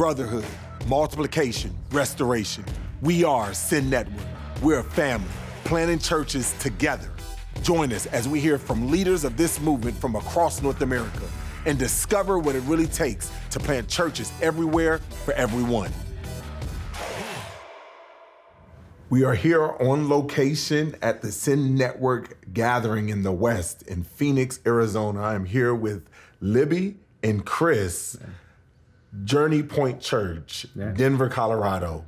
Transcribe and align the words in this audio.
brotherhood, 0.00 0.46
multiplication, 0.86 1.70
restoration. 1.90 2.64
We 3.02 3.22
are 3.22 3.52
Send 3.52 3.90
Network. 3.90 4.24
We're 4.62 4.78
a 4.78 4.82
family, 4.82 5.28
planting 5.64 5.98
churches 5.98 6.54
together. 6.58 7.10
Join 7.60 7.92
us 7.92 8.06
as 8.06 8.26
we 8.26 8.40
hear 8.40 8.56
from 8.56 8.90
leaders 8.90 9.24
of 9.24 9.36
this 9.36 9.60
movement 9.60 9.94
from 9.98 10.16
across 10.16 10.62
North 10.62 10.80
America 10.80 11.28
and 11.66 11.78
discover 11.78 12.38
what 12.38 12.54
it 12.54 12.62
really 12.62 12.86
takes 12.86 13.30
to 13.50 13.60
plant 13.60 13.88
churches 13.88 14.32
everywhere 14.40 15.00
for 15.26 15.34
everyone. 15.34 15.92
We 19.10 19.22
are 19.24 19.34
here 19.34 19.62
on 19.82 20.08
location 20.08 20.96
at 21.02 21.20
the 21.20 21.30
Send 21.30 21.76
Network 21.76 22.50
gathering 22.54 23.10
in 23.10 23.22
the 23.22 23.32
West 23.32 23.82
in 23.82 24.04
Phoenix, 24.04 24.60
Arizona. 24.64 25.20
I'm 25.20 25.44
here 25.44 25.74
with 25.74 26.08
Libby 26.40 26.96
and 27.22 27.44
Chris, 27.44 28.16
Journey 29.24 29.62
Point 29.62 30.00
Church, 30.00 30.66
Yeah. 30.74 30.92
Denver, 30.92 31.28
Colorado. 31.28 32.04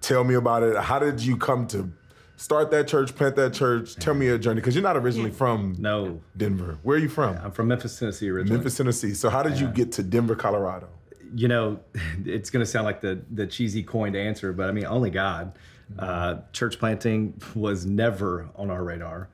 Tell 0.00 0.24
me 0.24 0.34
about 0.34 0.62
it. 0.62 0.76
How 0.76 0.98
did 0.98 1.20
you 1.22 1.36
come 1.36 1.66
to 1.68 1.90
start 2.36 2.70
that 2.72 2.88
church, 2.88 3.14
plant 3.14 3.36
that 3.36 3.54
church? 3.54 3.94
Tell 3.96 4.14
me 4.14 4.26
your 4.26 4.38
journey, 4.38 4.56
because 4.60 4.74
you're 4.74 4.82
not 4.82 4.96
originally 4.96 5.30
from 5.30 5.76
No, 5.78 6.20
Denver. 6.36 6.78
Where 6.82 6.96
are 6.96 7.00
you 7.00 7.08
from? 7.08 7.38
I'm 7.38 7.52
from 7.52 7.68
Memphis, 7.68 7.98
Tennessee 7.98 8.28
originally. 8.28 8.56
Memphis, 8.56 8.76
Tennessee. 8.76 9.14
So 9.14 9.30
how 9.30 9.42
did 9.42 9.58
you 9.58 9.68
get 9.68 9.92
to 9.92 10.02
Denver, 10.02 10.34
Colorado? 10.34 10.88
You 11.34 11.48
know, 11.48 11.80
it's 12.24 12.50
going 12.50 12.64
to 12.64 12.70
sound 12.70 12.84
like 12.84 13.00
the 13.00 13.20
the 13.30 13.46
cheesy 13.46 13.82
coined 13.82 14.16
answer, 14.16 14.52
but 14.52 14.68
I 14.68 14.72
mean, 14.72 14.86
only 14.86 15.10
God. 15.10 15.56
Uh, 15.98 16.36
church 16.52 16.78
planting 16.78 17.40
was 17.54 17.84
never 17.86 18.48
on 18.56 18.70
our 18.70 18.82
radar 18.82 19.28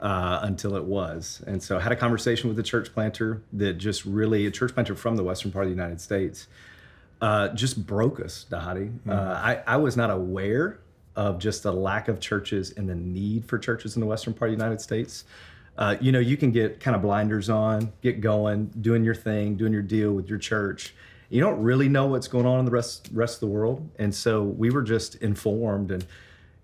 uh, 0.00 0.40
until 0.42 0.76
it 0.76 0.84
was, 0.84 1.42
and 1.46 1.62
so 1.62 1.78
I 1.78 1.80
had 1.80 1.92
a 1.92 1.96
conversation 1.96 2.48
with 2.48 2.58
a 2.58 2.62
church 2.62 2.92
planter 2.92 3.42
that 3.54 3.74
just 3.74 4.04
really 4.04 4.46
a 4.46 4.50
church 4.50 4.74
planter 4.74 4.94
from 4.94 5.16
the 5.16 5.24
western 5.24 5.52
part 5.52 5.64
of 5.66 5.70
the 5.70 5.76
United 5.76 6.00
States. 6.00 6.48
uh, 7.20 7.48
just 7.48 7.86
broke 7.86 8.20
us, 8.20 8.46
Dhati. 8.50 8.92
Uh, 9.08 9.12
I, 9.12 9.62
I 9.66 9.76
was 9.76 9.96
not 9.96 10.10
aware 10.10 10.78
of 11.14 11.38
just 11.38 11.62
the 11.62 11.72
lack 11.72 12.08
of 12.08 12.20
churches 12.20 12.72
and 12.76 12.88
the 12.88 12.94
need 12.94 13.46
for 13.46 13.58
churches 13.58 13.96
in 13.96 14.00
the 14.00 14.06
western 14.06 14.34
part 14.34 14.50
of 14.50 14.58
the 14.58 14.62
United 14.62 14.80
States. 14.82 15.24
Uh, 15.78 15.96
you 16.00 16.12
know, 16.12 16.18
you 16.18 16.36
can 16.36 16.50
get 16.52 16.80
kind 16.80 16.94
of 16.94 17.02
blinders 17.02 17.48
on, 17.48 17.92
get 18.02 18.20
going, 18.20 18.66
doing 18.80 19.04
your 19.04 19.14
thing, 19.14 19.56
doing 19.56 19.72
your 19.72 19.82
deal 19.82 20.12
with 20.12 20.28
your 20.28 20.38
church. 20.38 20.94
You 21.30 21.40
don't 21.40 21.62
really 21.62 21.88
know 21.88 22.06
what's 22.06 22.28
going 22.28 22.46
on 22.46 22.60
in 22.60 22.64
the 22.64 22.70
rest 22.70 23.08
rest 23.12 23.36
of 23.36 23.40
the 23.40 23.46
world, 23.48 23.88
and 23.98 24.14
so 24.14 24.42
we 24.42 24.70
were 24.70 24.82
just 24.82 25.16
informed 25.16 25.90
and. 25.90 26.06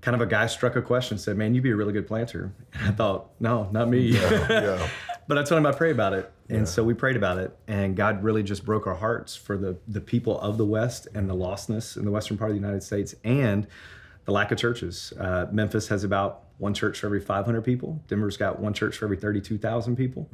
Kind 0.03 0.14
of 0.14 0.20
a 0.20 0.27
guy 0.27 0.47
struck 0.47 0.77
a 0.77 0.83
question, 0.83 1.17
said, 1.17 1.36
"Man, 1.39 1.55
you'd 1.55 1.62
be 1.64 1.70
a 1.70 1.77
really 1.77 1.92
good 1.95 2.06
planter." 2.06 2.53
And 2.75 2.89
I 2.89 2.91
thought, 2.91 3.31
"No, 3.41 3.69
not 3.72 3.89
me." 3.89 4.00
yeah. 4.00 4.89
But 5.28 5.39
I 5.39 5.45
told 5.45 5.61
him 5.61 5.67
I 5.67 5.72
pray 5.72 5.92
about 5.92 6.12
it, 6.14 6.31
and 6.48 6.69
so 6.69 6.83
we 6.83 6.95
prayed 6.95 7.14
about 7.17 7.39
it, 7.39 7.56
and 7.69 7.97
God 7.97 8.25
really 8.25 8.42
just 8.42 8.64
broke 8.67 8.89
our 8.89 8.97
hearts 8.97 9.36
for 9.36 9.56
the 9.56 9.77
the 9.86 10.00
people 10.00 10.39
of 10.41 10.58
the 10.58 10.67
West 10.67 11.06
and 11.14 11.30
the 11.30 11.34
lostness 11.34 11.97
in 11.97 12.05
the 12.05 12.11
western 12.11 12.36
part 12.36 12.50
of 12.50 12.56
the 12.56 12.61
United 12.61 12.83
States, 12.83 13.14
and 13.23 13.67
the 14.25 14.33
lack 14.33 14.50
of 14.50 14.58
churches. 14.58 15.12
Uh, 15.19 15.47
Memphis 15.53 15.89
has 15.89 16.03
about 16.05 16.42
one 16.58 16.75
church 16.75 16.98
for 17.00 17.06
every 17.06 17.20
500 17.20 17.62
people. 17.62 18.03
Denver's 18.08 18.36
got 18.36 18.58
one 18.61 18.73
church 18.73 18.97
for 18.97 19.06
every 19.06 19.17
32,000 19.17 19.97
people. 19.97 20.28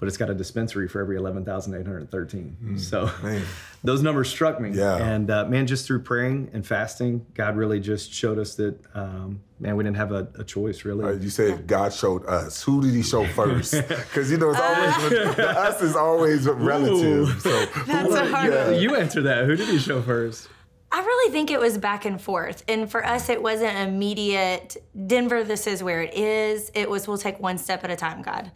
But 0.00 0.08
it's 0.08 0.16
got 0.16 0.30
a 0.30 0.34
dispensary 0.34 0.88
for 0.88 1.00
every 1.00 1.16
11,813. 1.18 2.78
so 2.78 3.10
man. 3.22 3.42
those 3.84 4.02
numbers 4.02 4.30
struck 4.30 4.58
me. 4.58 4.70
Yeah. 4.70 4.96
And 4.96 5.30
uh, 5.30 5.44
man, 5.44 5.66
just 5.66 5.86
through 5.86 6.00
praying 6.00 6.50
and 6.54 6.66
fasting, 6.66 7.26
God 7.34 7.56
really 7.56 7.80
just 7.80 8.12
showed 8.12 8.38
us 8.38 8.54
that, 8.54 8.78
um, 8.94 9.42
man, 9.58 9.76
we 9.76 9.84
didn't 9.84 9.98
have 9.98 10.12
a, 10.12 10.26
a 10.38 10.44
choice 10.44 10.86
really. 10.86 11.04
Uh, 11.04 11.12
you 11.12 11.28
said 11.28 11.66
God 11.66 11.92
showed 11.92 12.24
us. 12.24 12.62
Who 12.62 12.80
did 12.80 12.94
He 12.94 13.02
show 13.02 13.26
first? 13.26 13.74
Because 14.10 14.30
you 14.30 14.38
know 14.38 14.50
it's 14.50 14.58
always 14.58 15.36
the 15.36 15.50
us 15.50 15.82
is 15.82 15.94
always 15.94 16.46
relative. 16.48 17.40
So 17.42 17.66
That's 17.86 18.14
a 18.14 18.26
hard 18.26 18.52
yeah. 18.52 18.70
you 18.70 18.96
answer 18.96 19.22
that. 19.22 19.44
Who 19.44 19.54
did 19.54 19.68
he 19.68 19.78
show 19.78 20.02
first? 20.02 20.48
I 20.92 21.00
really 21.00 21.32
think 21.32 21.50
it 21.52 21.60
was 21.60 21.78
back 21.78 22.04
and 22.04 22.20
forth. 22.20 22.64
And 22.66 22.90
for 22.90 23.04
us, 23.06 23.28
it 23.28 23.40
wasn't 23.40 23.76
immediate, 23.76 24.76
Denver, 25.06 25.44
this 25.44 25.66
is 25.68 25.82
where 25.84 26.02
it 26.02 26.14
is. 26.14 26.70
It 26.74 26.90
was, 26.90 27.06
we'll 27.06 27.16
take 27.18 27.38
one 27.38 27.58
step 27.58 27.84
at 27.84 27.90
a 27.90 27.96
time, 27.96 28.22
God. 28.22 28.50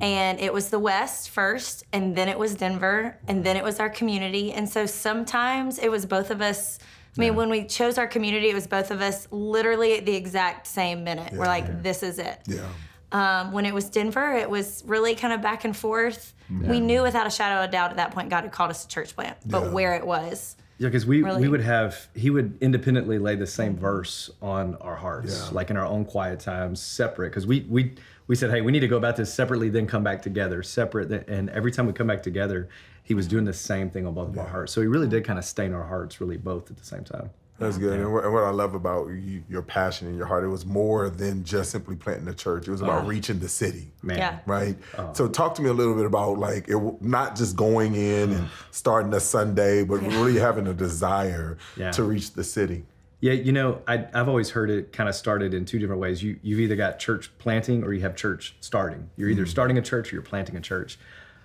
And 0.00 0.38
it 0.38 0.52
was 0.52 0.70
the 0.70 0.78
West 0.78 1.30
first, 1.30 1.84
and 1.92 2.14
then 2.14 2.28
it 2.28 2.38
was 2.38 2.54
Denver, 2.54 3.18
and 3.26 3.42
then 3.42 3.56
it 3.56 3.64
was 3.64 3.80
our 3.80 3.90
community. 3.90 4.52
And 4.52 4.68
so 4.68 4.86
sometimes 4.86 5.78
it 5.80 5.90
was 5.90 6.06
both 6.06 6.30
of 6.30 6.40
us. 6.40 6.78
I 7.18 7.20
mean, 7.20 7.34
when 7.34 7.50
we 7.50 7.64
chose 7.66 7.98
our 7.98 8.06
community, 8.06 8.50
it 8.50 8.54
was 8.54 8.68
both 8.68 8.92
of 8.92 9.00
us 9.00 9.26
literally 9.32 9.98
at 9.98 10.06
the 10.06 10.14
exact 10.14 10.68
same 10.68 11.02
minute. 11.02 11.32
We're 11.32 11.46
like, 11.46 11.82
this 11.82 12.04
is 12.04 12.20
it. 12.20 12.38
yeah. 12.46 12.68
Um, 13.12 13.50
when 13.50 13.66
it 13.66 13.74
was 13.74 13.90
Denver, 13.90 14.34
it 14.34 14.48
was 14.48 14.84
really 14.86 15.16
kind 15.16 15.32
of 15.34 15.42
back 15.42 15.64
and 15.64 15.76
forth. 15.76 16.32
We 16.48 16.78
knew 16.78 17.02
without 17.02 17.26
a 17.26 17.30
shadow 17.30 17.64
of 17.64 17.72
doubt 17.72 17.90
at 17.90 17.96
that 17.96 18.12
point 18.12 18.28
God 18.30 18.42
had 18.44 18.52
called 18.52 18.70
us 18.70 18.82
to 18.84 18.88
church 18.88 19.16
plant, 19.16 19.36
but 19.44 19.64
Yeah. 19.64 19.70
where 19.70 19.94
it 19.96 20.06
was. 20.06 20.54
Yeah, 20.80 20.88
because 20.88 21.04
we 21.04 21.22
Really? 21.22 21.42
we 21.42 21.48
would 21.48 21.60
have 21.60 22.08
he 22.14 22.30
would 22.30 22.56
independently 22.62 23.18
lay 23.18 23.36
the 23.36 23.46
same 23.46 23.72
mm-hmm. 23.72 23.82
verse 23.82 24.30
on 24.40 24.76
our 24.76 24.96
hearts, 24.96 25.38
Yeah. 25.44 25.54
like 25.54 25.68
in 25.68 25.76
our 25.76 25.84
own 25.84 26.06
quiet 26.06 26.40
times, 26.40 26.80
separate. 26.80 27.28
Because 27.28 27.46
we 27.46 27.66
we 27.68 27.96
we 28.28 28.34
said, 28.34 28.50
hey, 28.50 28.62
we 28.62 28.72
need 28.72 28.80
to 28.80 28.88
go 28.88 28.96
about 28.96 29.16
this 29.16 29.32
separately, 29.32 29.68
then 29.68 29.86
come 29.86 30.02
back 30.02 30.22
together, 30.22 30.62
separate. 30.62 31.28
And 31.28 31.50
every 31.50 31.70
time 31.70 31.84
we 31.84 31.92
come 31.92 32.06
back 32.06 32.22
together, 32.22 32.70
he 33.02 33.12
was 33.12 33.28
doing 33.28 33.44
the 33.44 33.52
same 33.52 33.90
thing 33.90 34.06
on 34.06 34.14
both 34.14 34.30
of 34.30 34.38
our 34.38 34.46
hearts. 34.46 34.72
So 34.72 34.80
he 34.80 34.86
really 34.86 35.08
did 35.08 35.22
kind 35.22 35.38
of 35.38 35.44
stain 35.44 35.74
our 35.74 35.84
hearts, 35.84 36.18
really 36.18 36.38
both 36.38 36.70
at 36.70 36.78
the 36.78 36.84
same 36.84 37.04
time. 37.04 37.28
That's 37.60 37.76
good. 37.76 38.00
And, 38.00 38.12
what, 38.12 38.24
and 38.24 38.32
what 38.32 38.42
I 38.42 38.50
love 38.50 38.74
about 38.74 39.08
you, 39.08 39.44
your 39.48 39.60
passion 39.60 40.08
and 40.08 40.16
your 40.16 40.26
heart, 40.26 40.44
it 40.44 40.48
was 40.48 40.64
more 40.64 41.10
than 41.10 41.44
just 41.44 41.70
simply 41.70 41.94
planting 41.94 42.26
a 42.28 42.34
church. 42.34 42.66
It 42.66 42.70
was 42.70 42.80
about 42.80 43.00
uh-huh. 43.00 43.08
reaching 43.08 43.38
the 43.38 43.50
city. 43.50 43.92
Man, 44.02 44.16
Yeah. 44.16 44.38
Right. 44.46 44.78
Uh-huh. 44.96 45.12
So 45.12 45.28
talk 45.28 45.54
to 45.56 45.62
me 45.62 45.68
a 45.68 45.72
little 45.74 45.94
bit 45.94 46.06
about 46.06 46.38
like 46.38 46.68
it, 46.68 47.02
not 47.02 47.36
just 47.36 47.56
going 47.56 47.94
in 47.94 48.30
and 48.30 48.46
mm. 48.46 48.48
starting 48.70 49.12
a 49.12 49.20
Sunday, 49.20 49.84
but 49.84 50.00
really 50.00 50.38
having 50.38 50.66
a 50.68 50.74
desire 50.74 51.58
Yeah. 51.76 51.90
to 51.92 52.02
reach 52.02 52.32
the 52.32 52.44
city. 52.44 52.84
Yeah, 53.20 53.34
you 53.34 53.52
know, 53.52 53.82
I, 53.86 54.06
I've 54.14 54.28
always 54.28 54.48
heard 54.48 54.70
it 54.70 54.92
kind 54.92 55.06
of 55.06 55.14
started 55.14 55.52
in 55.52 55.66
two 55.66 55.78
different 55.78 56.00
ways. 56.00 56.22
You 56.22 56.38
you've 56.42 56.60
either 56.60 56.76
got 56.76 56.98
church 56.98 57.30
planting 57.38 57.84
or 57.84 57.92
you 57.92 58.00
have 58.00 58.16
church 58.16 58.56
starting. 58.60 59.10
You're 59.16 59.28
either 59.28 59.44
mm. 59.44 59.48
starting 59.48 59.76
a 59.76 59.82
church 59.82 60.10
or 60.10 60.16
you're 60.16 60.22
planting 60.22 60.56
a 60.56 60.60
church. 60.60 60.98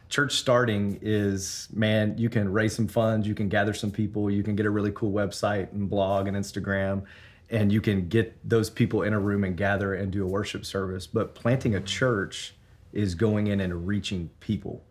Church 0.09 0.35
starting 0.35 0.99
is 1.01 1.67
man, 1.73 2.17
you 2.17 2.29
can 2.29 2.51
raise 2.51 2.75
some 2.75 2.87
funds, 2.87 3.27
you 3.27 3.35
can 3.35 3.49
gather 3.49 3.73
some 3.73 3.91
people, 3.91 4.29
you 4.29 4.43
can 4.43 4.55
get 4.55 4.65
a 4.65 4.69
really 4.69 4.91
cool 4.91 5.11
website 5.11 5.71
and 5.71 5.89
blog 5.89 6.27
and 6.27 6.37
Instagram, 6.37 7.03
and 7.49 7.71
you 7.71 7.81
can 7.81 8.07
get 8.07 8.37
those 8.47 8.69
people 8.69 9.03
in 9.03 9.13
a 9.13 9.19
room 9.19 9.43
and 9.43 9.57
gather 9.57 9.95
and 9.95 10.11
do 10.11 10.23
a 10.23 10.27
worship 10.27 10.65
service. 10.65 11.07
But 11.07 11.35
planting 11.35 11.75
a 11.75 11.81
church 11.81 12.53
is 12.93 13.15
going 13.15 13.47
in 13.47 13.61
and 13.61 13.87
reaching 13.87 14.29
people 14.39 14.83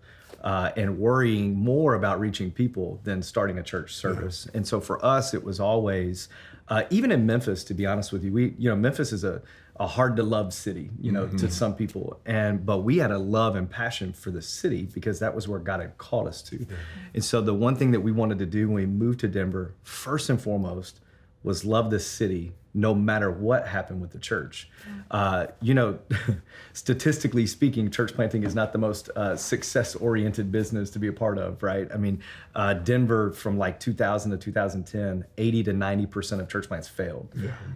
uh, 0.44 0.70
and 0.76 0.98
worrying 0.98 1.54
more 1.54 1.94
about 1.94 2.20
reaching 2.20 2.50
people 2.50 3.00
than 3.02 3.22
starting 3.22 3.58
a 3.58 3.62
church 3.62 3.94
service. 3.94 4.46
And 4.52 4.66
so 4.66 4.78
for 4.78 5.02
us, 5.04 5.32
it 5.32 5.42
was 5.42 5.58
always, 5.58 6.28
uh, 6.68 6.82
even 6.90 7.10
in 7.10 7.24
Memphis, 7.24 7.64
to 7.64 7.74
be 7.74 7.86
honest 7.86 8.12
with 8.12 8.22
you, 8.24 8.32
we, 8.32 8.54
you 8.58 8.68
know, 8.68 8.76
Memphis 8.76 9.12
is 9.12 9.24
a, 9.24 9.40
a 9.76 9.86
hard 9.86 10.16
to 10.16 10.22
love 10.22 10.52
city, 10.52 10.90
you 11.00 11.10
know, 11.10 11.26
to 11.26 11.34
mm-hmm. 11.34 11.48
some 11.48 11.74
people. 11.74 12.20
And, 12.24 12.64
but 12.64 12.78
we 12.78 12.98
had 12.98 13.10
a 13.10 13.18
love 13.18 13.56
and 13.56 13.68
passion 13.68 14.12
for 14.12 14.30
the 14.30 14.42
city 14.42 14.88
because 14.92 15.18
that 15.18 15.34
was 15.34 15.48
where 15.48 15.58
God 15.58 15.80
had 15.80 15.98
called 15.98 16.28
us 16.28 16.42
to. 16.42 16.64
And 17.12 17.24
so 17.24 17.40
the 17.40 17.54
one 17.54 17.74
thing 17.74 17.90
that 17.90 18.00
we 18.00 18.12
wanted 18.12 18.38
to 18.38 18.46
do 18.46 18.68
when 18.68 18.76
we 18.76 18.86
moved 18.86 19.20
to 19.20 19.28
Denver, 19.28 19.74
first 19.82 20.30
and 20.30 20.40
foremost, 20.40 21.00
was 21.42 21.64
love 21.64 21.90
this 21.90 22.06
city 22.06 22.52
no 22.76 22.92
matter 22.92 23.30
what 23.30 23.68
happened 23.68 24.00
with 24.00 24.10
the 24.10 24.18
church. 24.18 24.68
Uh, 25.10 25.46
you 25.62 25.74
know, 25.74 25.98
statistically 26.72 27.46
speaking, 27.46 27.88
church 27.88 28.12
planting 28.14 28.42
is 28.42 28.54
not 28.54 28.72
the 28.72 28.78
most 28.78 29.10
uh, 29.14 29.36
success 29.36 29.94
oriented 29.94 30.50
business 30.50 30.90
to 30.90 30.98
be 30.98 31.06
a 31.06 31.12
part 31.12 31.38
of, 31.38 31.62
right? 31.62 31.88
I 31.94 31.96
mean, 31.96 32.20
uh, 32.56 32.74
Denver 32.74 33.30
from 33.30 33.58
like 33.58 33.78
2000 33.78 34.32
to 34.32 34.36
2010, 34.36 35.24
80 35.38 35.62
to 35.62 35.72
90% 35.72 36.40
of 36.40 36.48
church 36.48 36.66
plants 36.66 36.88
failed. 36.88 37.32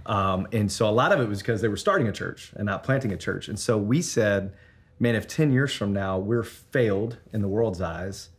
Um, 0.06 0.48
and 0.53 0.70
so 0.70 0.88
a 0.88 0.91
lot 0.91 1.12
of 1.12 1.20
it 1.20 1.28
was 1.28 1.38
because 1.38 1.60
they 1.60 1.69
were 1.69 1.76
starting 1.76 2.09
a 2.09 2.12
church 2.12 2.53
and 2.56 2.66
not 2.66 2.82
planting 2.82 3.12
a 3.12 3.16
church. 3.16 3.48
And 3.48 3.59
so 3.59 3.78
we 3.78 4.03
said, 4.03 4.53
man, 4.98 5.15
if 5.15 5.28
10 5.28 5.53
years 5.53 5.72
from 5.72 5.92
now 5.92 6.19
we're 6.19 6.42
failed 6.42 7.19
in 7.32 7.41
the 7.41 7.48
world's 7.48 7.80
eyes, 7.80 8.30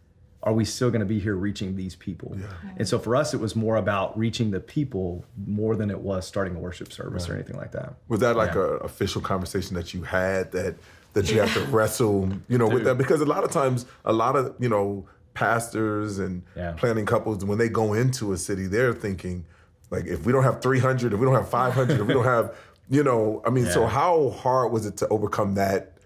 are 0.42 0.54
we 0.54 0.64
still 0.64 0.90
going 0.90 1.02
to 1.02 1.06
be 1.06 1.20
here 1.20 1.36
reaching 1.36 1.76
these 1.76 1.96
people? 1.96 2.38
And 2.78 2.88
so 2.88 2.98
for 2.98 3.16
us, 3.16 3.34
it 3.34 3.40
was 3.42 3.56
more 3.58 3.76
about 3.76 4.18
reaching 4.18 4.52
the 4.52 4.60
people 4.62 5.26
more 5.46 5.76
than 5.76 5.90
it 5.92 6.00
was 6.00 6.26
starting 6.26 6.56
a 6.56 6.60
worship 6.60 6.94
service 6.94 7.28
or 7.30 7.34
anything 7.34 7.58
like 7.58 7.74
that. 7.74 7.96
Was 8.08 8.22
that 8.22 8.38
like 8.38 8.56
Yeah. 8.56 8.62
a 8.62 8.68
official 8.90 9.22
conversation 9.22 9.76
that 9.76 9.94
you 9.94 10.04
had 10.04 10.52
that 10.54 10.76
that 11.14 11.30
you 11.32 11.40
have 11.40 11.52
to 11.56 11.62
wrestle, 11.62 12.30
you 12.48 12.58
know, 12.58 12.68
with 12.70 12.84
that? 12.86 12.98
Because 12.98 13.20
a 13.20 13.26
lot 13.26 13.44
of 13.44 13.52
times, 13.52 13.86
a 14.06 14.14
lot 14.14 14.36
of 14.38 14.56
you 14.60 14.70
know 14.70 15.08
pastors 15.34 16.20
and 16.20 16.44
Yeah. 16.56 16.72
planning 16.74 17.06
couples 17.06 17.44
when 17.44 17.58
they 17.58 17.70
go 17.70 17.94
into 17.94 18.32
a 18.34 18.38
city, 18.38 18.68
they're 18.68 18.94
thinking 18.94 19.46
like, 19.92 20.06
if 20.06 20.26
we 20.26 20.32
don't 20.32 20.44
have 20.44 20.62
three 20.62 20.80
hundred, 20.80 21.14
if 21.14 21.20
we 21.20 21.26
don't 21.26 21.36
have 21.36 21.50
five 21.50 21.74
hundred, 21.74 22.00
if 22.00 22.08
we 22.08 22.14
don't 22.14 22.26
have, 22.26 22.56
you 22.90 23.04
know, 23.04 23.42
I 23.46 23.50
mean, 23.50 23.66
so 23.66 23.88
how 23.88 24.30
hard 24.30 24.72
was 24.72 24.86
it 24.86 24.96
to 24.98 25.08
overcome 25.10 25.56
that 25.56 25.98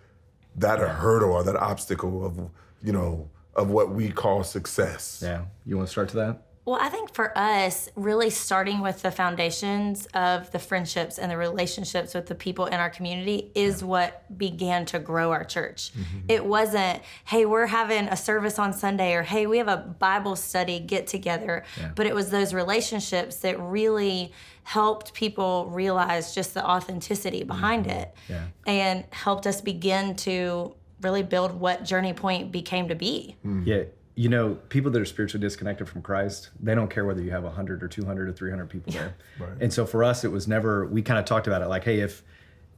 that 0.55 0.79
hurdle 0.79 1.31
or 1.33 1.43
that 1.43 1.55
obstacle 1.55 2.25
of 2.25 2.37
you 2.81 2.93
know 2.93 3.29
of 3.55 3.69
what 3.69 3.91
we 3.91 4.09
call 4.09 4.43
success? 4.43 5.21
Yeah. 5.23 5.45
You 5.65 5.77
want 5.77 5.87
to 5.87 5.91
start 5.91 6.09
to 6.09 6.15
that? 6.17 6.41
Well, 6.65 6.79
I 6.81 6.87
think 6.87 7.13
for 7.13 7.37
us, 7.37 7.89
really 7.97 8.29
starting 8.29 8.79
with 8.79 9.01
the 9.01 9.11
foundations 9.11 10.05
of 10.13 10.49
the 10.51 10.59
friendships 10.59 11.19
and 11.19 11.29
the 11.29 11.35
relationships 11.35 12.13
with 12.13 12.27
the 12.27 12.35
people 12.35 12.67
in 12.67 12.75
our 12.75 12.89
community 12.89 13.51
is 13.53 13.83
what 13.83 14.37
began 14.37 14.85
to 14.85 14.99
grow 14.99 15.31
our 15.31 15.43
church. 15.43 15.91
Mm-hmm. 15.91 16.19
It 16.29 16.45
wasn't, 16.45 17.01
hey, 17.25 17.45
we're 17.45 17.67
having 17.67 18.07
a 18.07 18.15
service 18.15 18.59
on 18.59 18.71
Sunday 18.71 19.13
or 19.13 19.23
hey, 19.23 19.45
we 19.45 19.57
have 19.57 19.67
a 19.67 19.75
Bible 19.75 20.37
study 20.37 20.79
get 20.79 21.05
together, 21.05 21.65
but 21.95 22.05
it 22.05 22.15
was 22.15 22.29
those 22.29 22.53
relationships 22.53 23.37
that 23.37 23.59
really 23.59 24.31
helped 24.63 25.13
people 25.13 25.65
realize 25.65 26.33
just 26.33 26.53
the 26.53 26.65
authenticity 26.65 27.43
behind 27.43 27.87
mm-hmm. 27.87 27.99
it 27.99 28.15
Yeah. 28.29 28.45
and 28.65 29.03
helped 29.11 29.45
us 29.47 29.59
begin 29.59 30.15
to 30.15 30.75
really 31.03 31.23
build 31.23 31.53
what 31.53 31.83
Journey 31.83 32.13
Point 32.13 32.51
became 32.51 32.87
to 32.87 32.95
be. 32.95 33.35
Hmm. 33.43 33.63
Yeah, 33.65 33.83
you 34.15 34.29
know, 34.29 34.55
people 34.69 34.91
that 34.91 35.01
are 35.01 35.05
spiritually 35.05 35.41
disconnected 35.41 35.89
from 35.89 36.01
Christ, 36.01 36.49
they 36.59 36.75
don't 36.75 36.89
care 36.89 37.05
whether 37.05 37.21
you 37.21 37.31
have 37.31 37.43
100 37.43 37.81
or 37.81 37.87
200 37.87 38.29
or 38.29 38.33
300 38.33 38.69
people 38.69 38.93
there. 38.93 39.15
And 39.59 39.73
so 39.73 39.85
for 39.85 40.03
us, 40.03 40.23
it 40.23 40.31
was 40.31 40.47
never, 40.47 40.85
we 40.85 41.01
kind 41.01 41.19
of 41.19 41.25
talked 41.25 41.47
about 41.47 41.61
it 41.61 41.67
like, 41.67 41.83
hey, 41.83 41.99
if, 41.99 42.21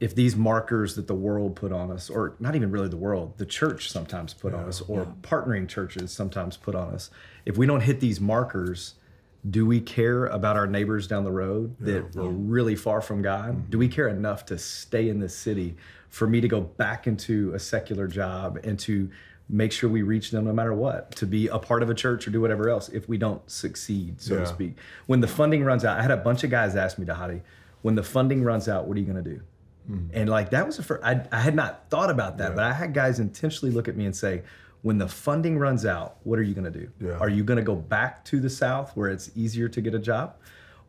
if 0.00 0.14
these 0.14 0.34
markers 0.34 0.94
that 0.96 1.06
the 1.06 1.14
world 1.14 1.56
put 1.56 1.72
on 1.72 1.90
us, 1.90 2.08
or 2.08 2.36
not 2.40 2.54
even 2.54 2.70
really 2.70 2.88
the 2.88 2.96
world, 2.96 3.36
the 3.36 3.46
church 3.46 3.90
sometimes 3.90 4.34
put 4.34 4.54
on 4.54 4.64
us, 4.64 4.80
or 4.82 5.06
partnering 5.22 5.68
churches 5.68 6.10
sometimes 6.10 6.56
put 6.56 6.74
on 6.74 6.94
us, 6.94 7.10
if 7.44 7.56
we 7.56 7.66
don't 7.66 7.80
hit 7.80 8.00
these 8.00 8.20
markers, 8.20 8.94
do 9.50 9.66
we 9.66 9.80
care 9.80 10.26
about 10.26 10.56
our 10.56 10.66
neighbors 10.66 11.06
down 11.06 11.24
the 11.24 11.30
road 11.30 11.76
that 11.80 12.16
are 12.16 12.28
really 12.28 12.74
far 12.74 13.00
from 13.00 13.22
God? 13.22 13.52
Mm-hmm. 13.52 13.70
Do 13.70 13.78
we 13.78 13.88
care 13.88 14.08
enough 14.08 14.46
to 14.46 14.58
stay 14.58 15.08
in 15.08 15.20
this 15.20 15.36
city 15.36 15.76
for 16.08 16.26
me 16.26 16.40
to 16.40 16.48
go 16.48 16.60
back 16.60 17.06
into 17.06 17.52
a 17.54 17.58
secular 17.58 18.06
job 18.08 18.58
and 18.64 18.78
to 18.80 19.10
make 19.48 19.70
sure 19.70 19.88
we 19.88 20.02
reach 20.02 20.30
them 20.30 20.44
no 20.44 20.52
matter 20.52 20.74
what, 20.74 21.14
to 21.16 21.26
be 21.26 21.46
a 21.48 21.58
part 21.58 21.82
of 21.82 21.90
a 21.90 21.94
church 21.94 22.26
or 22.26 22.30
do 22.30 22.40
whatever 22.40 22.68
else 22.68 22.88
if 22.88 23.08
we 23.08 23.16
don't 23.16 23.48
succeed, 23.48 24.20
so 24.20 24.34
Yeah. 24.34 24.40
to 24.40 24.46
speak? 24.46 24.76
When 25.06 25.20
the 25.20 25.28
funding 25.28 25.62
runs 25.62 25.84
out, 25.84 25.98
I 25.98 26.02
had 26.02 26.10
a 26.10 26.16
bunch 26.16 26.42
of 26.42 26.50
guys 26.50 26.74
ask 26.74 26.98
me, 26.98 27.06
Dhati, 27.06 27.42
when 27.82 27.94
the 27.94 28.02
funding 28.02 28.42
runs 28.42 28.68
out, 28.68 28.88
what 28.88 28.96
are 28.96 29.00
you 29.00 29.06
going 29.06 29.22
to 29.22 29.30
do? 29.30 29.40
Mm-hmm. 29.88 30.16
And 30.18 30.28
like 30.28 30.50
that 30.50 30.66
was 30.66 30.78
the 30.78 30.82
first, 30.82 31.04
I, 31.04 31.24
I 31.30 31.40
had 31.40 31.54
not 31.54 31.88
thought 31.90 32.10
about 32.10 32.38
that, 32.38 32.56
but 32.56 32.64
I 32.64 32.72
had 32.72 32.92
guys 32.92 33.20
intentionally 33.20 33.72
look 33.72 33.86
at 33.86 33.96
me 33.96 34.06
and 34.06 34.16
say, 34.16 34.42
when 34.86 34.98
the 34.98 35.08
funding 35.08 35.58
runs 35.58 35.84
out, 35.84 36.18
what 36.22 36.38
are 36.38 36.44
you 36.44 36.54
going 36.54 36.72
to 36.72 36.78
do? 36.78 36.88
Yeah. 37.00 37.14
Are 37.18 37.28
you 37.28 37.42
going 37.42 37.56
to 37.56 37.62
go 37.64 37.74
back 37.74 38.24
to 38.26 38.38
the 38.38 38.48
South 38.48 38.96
where 38.96 39.08
it's 39.08 39.32
easier 39.34 39.68
to 39.68 39.80
get 39.80 39.96
a 39.96 39.98
job? 39.98 40.36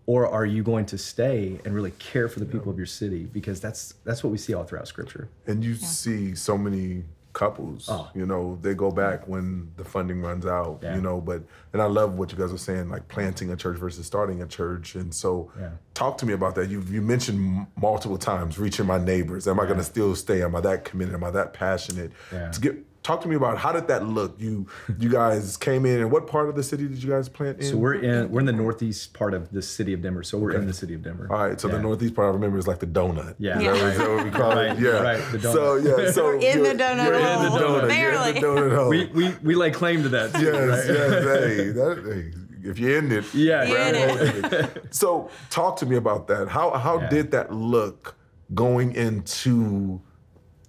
Or 0.06 0.28
are 0.28 0.46
you 0.46 0.62
going 0.62 0.86
to 0.88 1.00
stay 1.00 1.60
and 1.66 1.74
really 1.74 1.90
care 1.98 2.30
for 2.30 2.40
the 2.40 2.46
people 2.46 2.72
of 2.72 2.78
your 2.78 2.86
city? 2.86 3.24
Because 3.26 3.60
that's 3.60 3.96
that's 4.04 4.24
what 4.24 4.30
we 4.30 4.38
see 4.38 4.54
all 4.54 4.64
throughout 4.66 4.88
Scripture. 4.88 5.30
And 5.48 5.64
you 5.64 5.74
see 5.74 6.36
so 6.36 6.60
many 6.60 7.06
couples, 7.34 7.88
Oh. 7.90 8.10
you 8.16 8.26
know, 8.26 8.58
they 8.62 8.74
go 8.76 8.90
back 8.92 9.28
when 9.28 9.72
the 9.78 9.84
funding 9.84 10.22
runs 10.22 10.46
out, 10.46 10.80
Yeah. 10.82 10.96
you 10.96 11.02
know, 11.02 11.20
but 11.20 11.42
and 11.74 11.82
I 11.82 11.86
love 11.86 12.18
what 12.20 12.32
you 12.32 12.38
guys 12.38 12.54
are 12.54 12.58
saying, 12.58 12.90
like 12.90 13.08
planting 13.08 13.50
a 13.52 13.56
church 13.56 13.78
versus 13.80 14.06
starting 14.06 14.42
a 14.44 14.46
church. 14.48 14.94
And 14.96 15.12
so 15.14 15.52
Yeah. 15.60 15.72
talk 15.96 16.18
to 16.20 16.26
me 16.28 16.34
about 16.34 16.54
that. 16.56 16.70
You 16.70 16.82
you 16.88 17.02
mentioned 17.02 17.40
m- 17.40 17.68
multiple 17.82 18.18
times 18.20 18.60
reaching 18.60 18.86
my 18.86 19.00
neighbors. 19.00 19.48
Am 19.48 19.60
I 19.60 19.66
gonna 19.66 19.84
still 19.84 20.14
stay? 20.16 20.44
Am 20.44 20.56
I 20.56 20.62
that 20.62 20.86
committed? 20.86 21.16
Am 21.16 21.24
I 21.24 21.32
that 21.32 21.54
passionate? 21.54 22.12
Yeah. 22.32 22.52
To 22.52 22.62
get 22.62 22.87
talk 23.07 23.21
to 23.21 23.27
me 23.30 23.36
about 23.36 23.57
how 23.57 23.71
did 23.71 23.88
that 23.88 24.06
look? 24.06 24.36
You 24.38 24.68
you 25.00 25.09
guys 25.09 25.56
came 25.56 25.86
in 25.86 26.01
and 26.01 26.12
what 26.12 26.27
part 26.27 26.50
of 26.50 26.56
the 26.56 26.63
city 26.63 26.88
did 26.88 27.01
you 27.01 27.09
guys 27.09 27.30
plant 27.30 27.59
in? 27.62 27.65
So 27.71 27.77
we're 27.77 27.95
in 27.95 28.30
we're 28.30 28.42
in 28.42 28.45
the 28.45 28.51
northeast 28.51 29.13
part 29.13 29.33
of 29.33 29.50
the 29.51 29.62
city 29.62 29.94
of 29.94 30.01
Denver. 30.01 30.24
So 30.24 30.38
we're 30.38 30.51
in 30.51 30.68
the 30.68 30.74
city 30.74 30.94
of 30.94 31.01
Denver. 31.04 31.27
all 31.31 31.48
right, 31.48 31.59
so 31.59 31.69
the 31.69 31.80
northeast 31.80 32.13
part 32.15 32.27
I 32.30 32.31
remember 32.33 32.57
is 32.57 32.68
like 32.68 32.80
the 32.80 32.86
donut. 32.88 33.36
Yeah. 33.39 33.57
Is 33.59 33.63
that, 33.63 33.63
Yeah. 33.63 33.71
what- 33.71 33.92
is 33.94 33.98
that 33.98 34.09
what 34.09 34.24
we 34.25 34.31
call 34.31 34.56
Right, 34.56 34.71
it? 34.71 34.80
Yeah. 34.80 34.89
right, 35.01 35.31
the 35.31 35.38
donut. 35.38 35.54
So 35.54 35.75
yeah, 35.77 36.12
so 36.12 36.31
in 36.51 36.63
the 36.63 36.69
donut 36.83 37.06
you're 37.06 37.19
hole. 37.19 37.45
in 37.45 37.51
the 37.54 37.59
donut. 37.59 37.81
You're 37.81 37.81
in 37.81 37.88
Barely. 37.88 38.31
the 38.33 38.39
donut 38.42 38.75
hole. 38.75 38.89
We, 38.89 39.06
we 39.07 39.36
we 39.44 39.56
lay 39.56 39.71
claim 39.71 40.03
to 40.03 40.10
that. 40.10 40.33
too, 40.33 40.45
Yes, 40.51 40.89
right? 40.89 40.95
yes. 40.98 41.44
Hey, 41.57 41.69
that, 41.71 41.95
hey, 42.06 42.68
if 42.69 42.77
you're 42.80 42.98
in 42.98 43.12
it, 43.13 43.24
Yeah, 43.33 43.63
You're 43.63 43.77
in 43.89 43.95
it. 43.95 44.53
it. 44.53 44.94
So, 44.94 45.30
talk 45.50 45.77
to 45.77 45.86
me 45.86 45.95
about 45.95 46.27
that. 46.27 46.50
How 46.50 46.71
how 46.71 47.00
Yeah. 47.00 47.10
did 47.10 47.31
that 47.31 47.53
look 47.53 48.15
going 48.53 48.89
into 48.95 50.01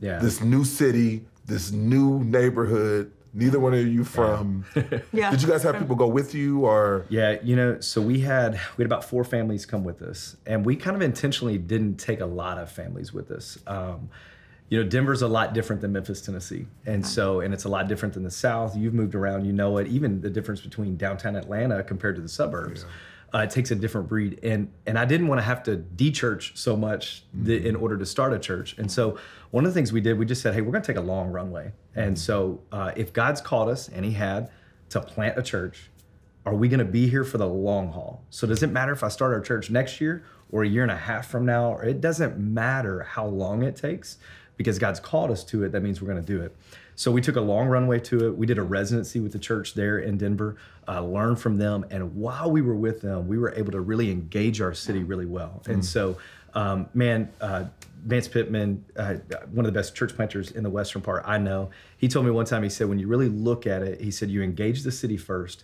Yeah. 0.00 0.19
this 0.20 0.41
new 0.41 0.64
city, 0.64 1.26
this 1.49 1.73
new 1.73 2.23
neighborhood? 2.23 3.12
Neither 3.35 3.61
one 3.61 3.75
of 3.75 3.87
you 3.87 4.05
from. 4.05 4.65
Yeah. 5.12 5.31
Did 5.31 5.43
you 5.43 5.49
guys 5.49 5.62
have 5.62 5.79
people 5.79 5.97
go 5.97 6.06
with 6.06 6.35
you, 6.35 6.61
or 6.65 7.05
Yeah, 7.09 7.39
you 7.43 7.56
know, 7.56 7.81
so 7.81 8.00
we 8.00 8.21
had 8.21 8.53
we 8.77 8.83
had 8.83 8.87
about 8.87 9.05
four 9.05 9.25
families 9.25 9.67
come 9.67 9.85
with 9.85 10.03
us, 10.03 10.37
and 10.47 10.65
we 10.65 10.77
kind 10.77 10.95
of 10.97 11.03
intentionally 11.03 11.59
didn't 11.59 11.97
take 11.97 12.21
a 12.21 12.27
lot 12.27 12.59
of 12.59 12.71
families 12.71 13.12
with 13.12 13.31
us. 13.31 13.59
Um, 13.67 14.09
you 14.69 14.83
know, 14.83 14.89
Denver's 14.89 15.23
a 15.23 15.29
lot 15.29 15.55
different 15.55 15.81
than 15.81 15.93
Memphis, 15.93 16.21
Tennessee, 16.21 16.67
and 16.87 17.05
so 17.06 17.41
and 17.41 17.53
it's 17.55 17.65
a 17.65 17.69
lot 17.69 17.89
different 17.89 18.15
than 18.15 18.23
the 18.23 18.31
South. 18.31 18.77
You've 18.77 18.94
moved 18.94 19.15
around, 19.15 19.44
you 19.47 19.53
know 19.53 19.79
it. 19.79 19.87
Even 19.89 20.21
the 20.21 20.31
difference 20.31 20.61
between 20.61 20.97
downtown 20.97 21.37
Atlanta 21.37 21.83
compared 21.83 22.17
to 22.17 22.23
the 22.23 22.29
suburbs, 22.29 22.85
uh, 23.35 23.39
it 23.39 23.51
takes 23.51 23.71
a 23.71 23.75
different 23.75 24.09
breed. 24.09 24.41
And 24.43 24.71
and 24.87 24.99
I 24.99 25.05
didn't 25.05 25.29
want 25.29 25.39
to 25.39 25.45
have 25.45 25.63
to 25.65 25.77
de-church 25.77 26.53
so 26.57 26.77
much 26.77 27.25
th- 27.45 27.63
in 27.63 27.77
order 27.77 27.97
to 27.99 28.07
start 28.07 28.33
a 28.33 28.39
church. 28.39 28.77
And 28.79 28.91
so 28.91 29.19
one 29.51 29.65
of 29.65 29.71
the 29.71 29.75
things 29.75 29.93
we 29.93 30.01
did, 30.01 30.19
we 30.19 30.27
just 30.27 30.43
said, 30.43 30.55
hey, 30.55 30.61
we're 30.61 30.73
going 30.73 30.83
to 30.83 30.87
take 30.87 30.97
a 30.97 31.07
long 31.07 31.31
runway. 31.31 31.73
And 31.95 32.19
so 32.19 32.61
uh, 32.73 32.93
if 32.97 33.13
God's 33.13 33.41
called 33.41 33.69
us, 33.69 33.89
and 33.89 34.05
He 34.05 34.13
had, 34.13 34.51
to 34.91 35.01
plant 35.01 35.39
a 35.39 35.43
church 35.43 35.91
are 36.49 36.55
we 36.55 36.69
going 36.69 36.79
to 36.79 36.85
be 36.85 37.09
here 37.09 37.25
for 37.25 37.37
the 37.37 37.47
long 37.47 37.93
haul? 37.93 38.25
So 38.31 38.47
does 38.47 38.63
it 38.63 38.69
matter 38.71 38.93
if 38.93 39.05
I 39.05 39.09
start 39.09 39.35
our 39.35 39.41
church 39.41 39.69
next 39.69 40.01
year 40.01 40.25
or 40.51 40.63
a 40.63 40.67
year 40.67 40.83
and 40.83 40.91
a 40.91 40.97
half 40.97 41.27
from 41.27 41.45
now? 41.45 41.75
Or 41.75 41.85
it 41.85 42.01
doesn't 42.01 42.39
matter 42.39 43.03
how 43.03 43.27
long 43.27 43.63
it 43.63 43.77
takes 43.77 44.17
because 44.57 44.79
God's 44.79 44.99
called 44.99 45.31
us 45.31 45.45
to 45.45 45.65
it. 45.65 45.73
That 45.73 45.83
means 45.83 46.01
we're 46.01 46.09
going 46.09 46.25
to 46.25 46.27
do 46.27 46.41
it. 46.41 46.57
So 46.99 47.12
we 47.12 47.21
took 47.21 47.37
a 47.37 47.41
long 47.41 47.69
runway 47.69 48.00
to 48.00 48.27
it. 48.27 48.37
We 48.37 48.45
did 48.45 48.59
a 48.59 48.62
residency 48.62 49.21
with 49.21 49.31
the 49.31 49.39
church 49.39 49.75
there 49.75 50.00
in 50.00 50.19
Denver, 50.19 50.56
uh, 50.89 51.00
learned 51.00 51.39
from 51.39 51.56
them, 51.56 51.87
and 51.93 52.17
while 52.17 52.50
we 52.50 52.61
were 52.61 52.75
with 52.75 53.03
them, 53.03 53.29
we 53.29 53.39
were 53.39 53.55
able 53.55 53.71
to 53.71 53.81
really 53.81 54.11
engage 54.11 54.61
our 54.61 54.75
city 54.75 55.05
really 55.05 55.25
well. 55.25 55.62
And 55.69 55.85
so, 55.85 56.19
um, 56.55 56.89
man, 56.95 57.31
uh, 57.41 57.67
Vance 58.05 58.27
Pitman, 58.27 58.85
uh, 58.97 59.15
one 59.53 59.65
of 59.65 59.73
the 59.73 59.79
best 59.79 59.95
church 59.95 60.17
planters 60.17 60.50
in 60.50 60.65
the 60.65 60.71
western 60.71 61.00
part, 61.00 61.23
I 61.25 61.39
know. 61.39 61.71
He 61.99 62.09
told 62.09 62.27
me 62.27 62.33
one 62.33 62.47
time. 62.47 62.65
He 62.65 62.69
said, 62.69 62.89
when 62.89 62.99
you 62.99 63.06
really 63.06 63.29
look 63.29 63.65
at 63.65 63.83
it, 63.83 64.01
he 64.01 64.11
said 64.11 64.29
you 64.29 64.43
engage 64.43 64.83
the 64.83 64.91
city 64.91 65.17
first 65.17 65.62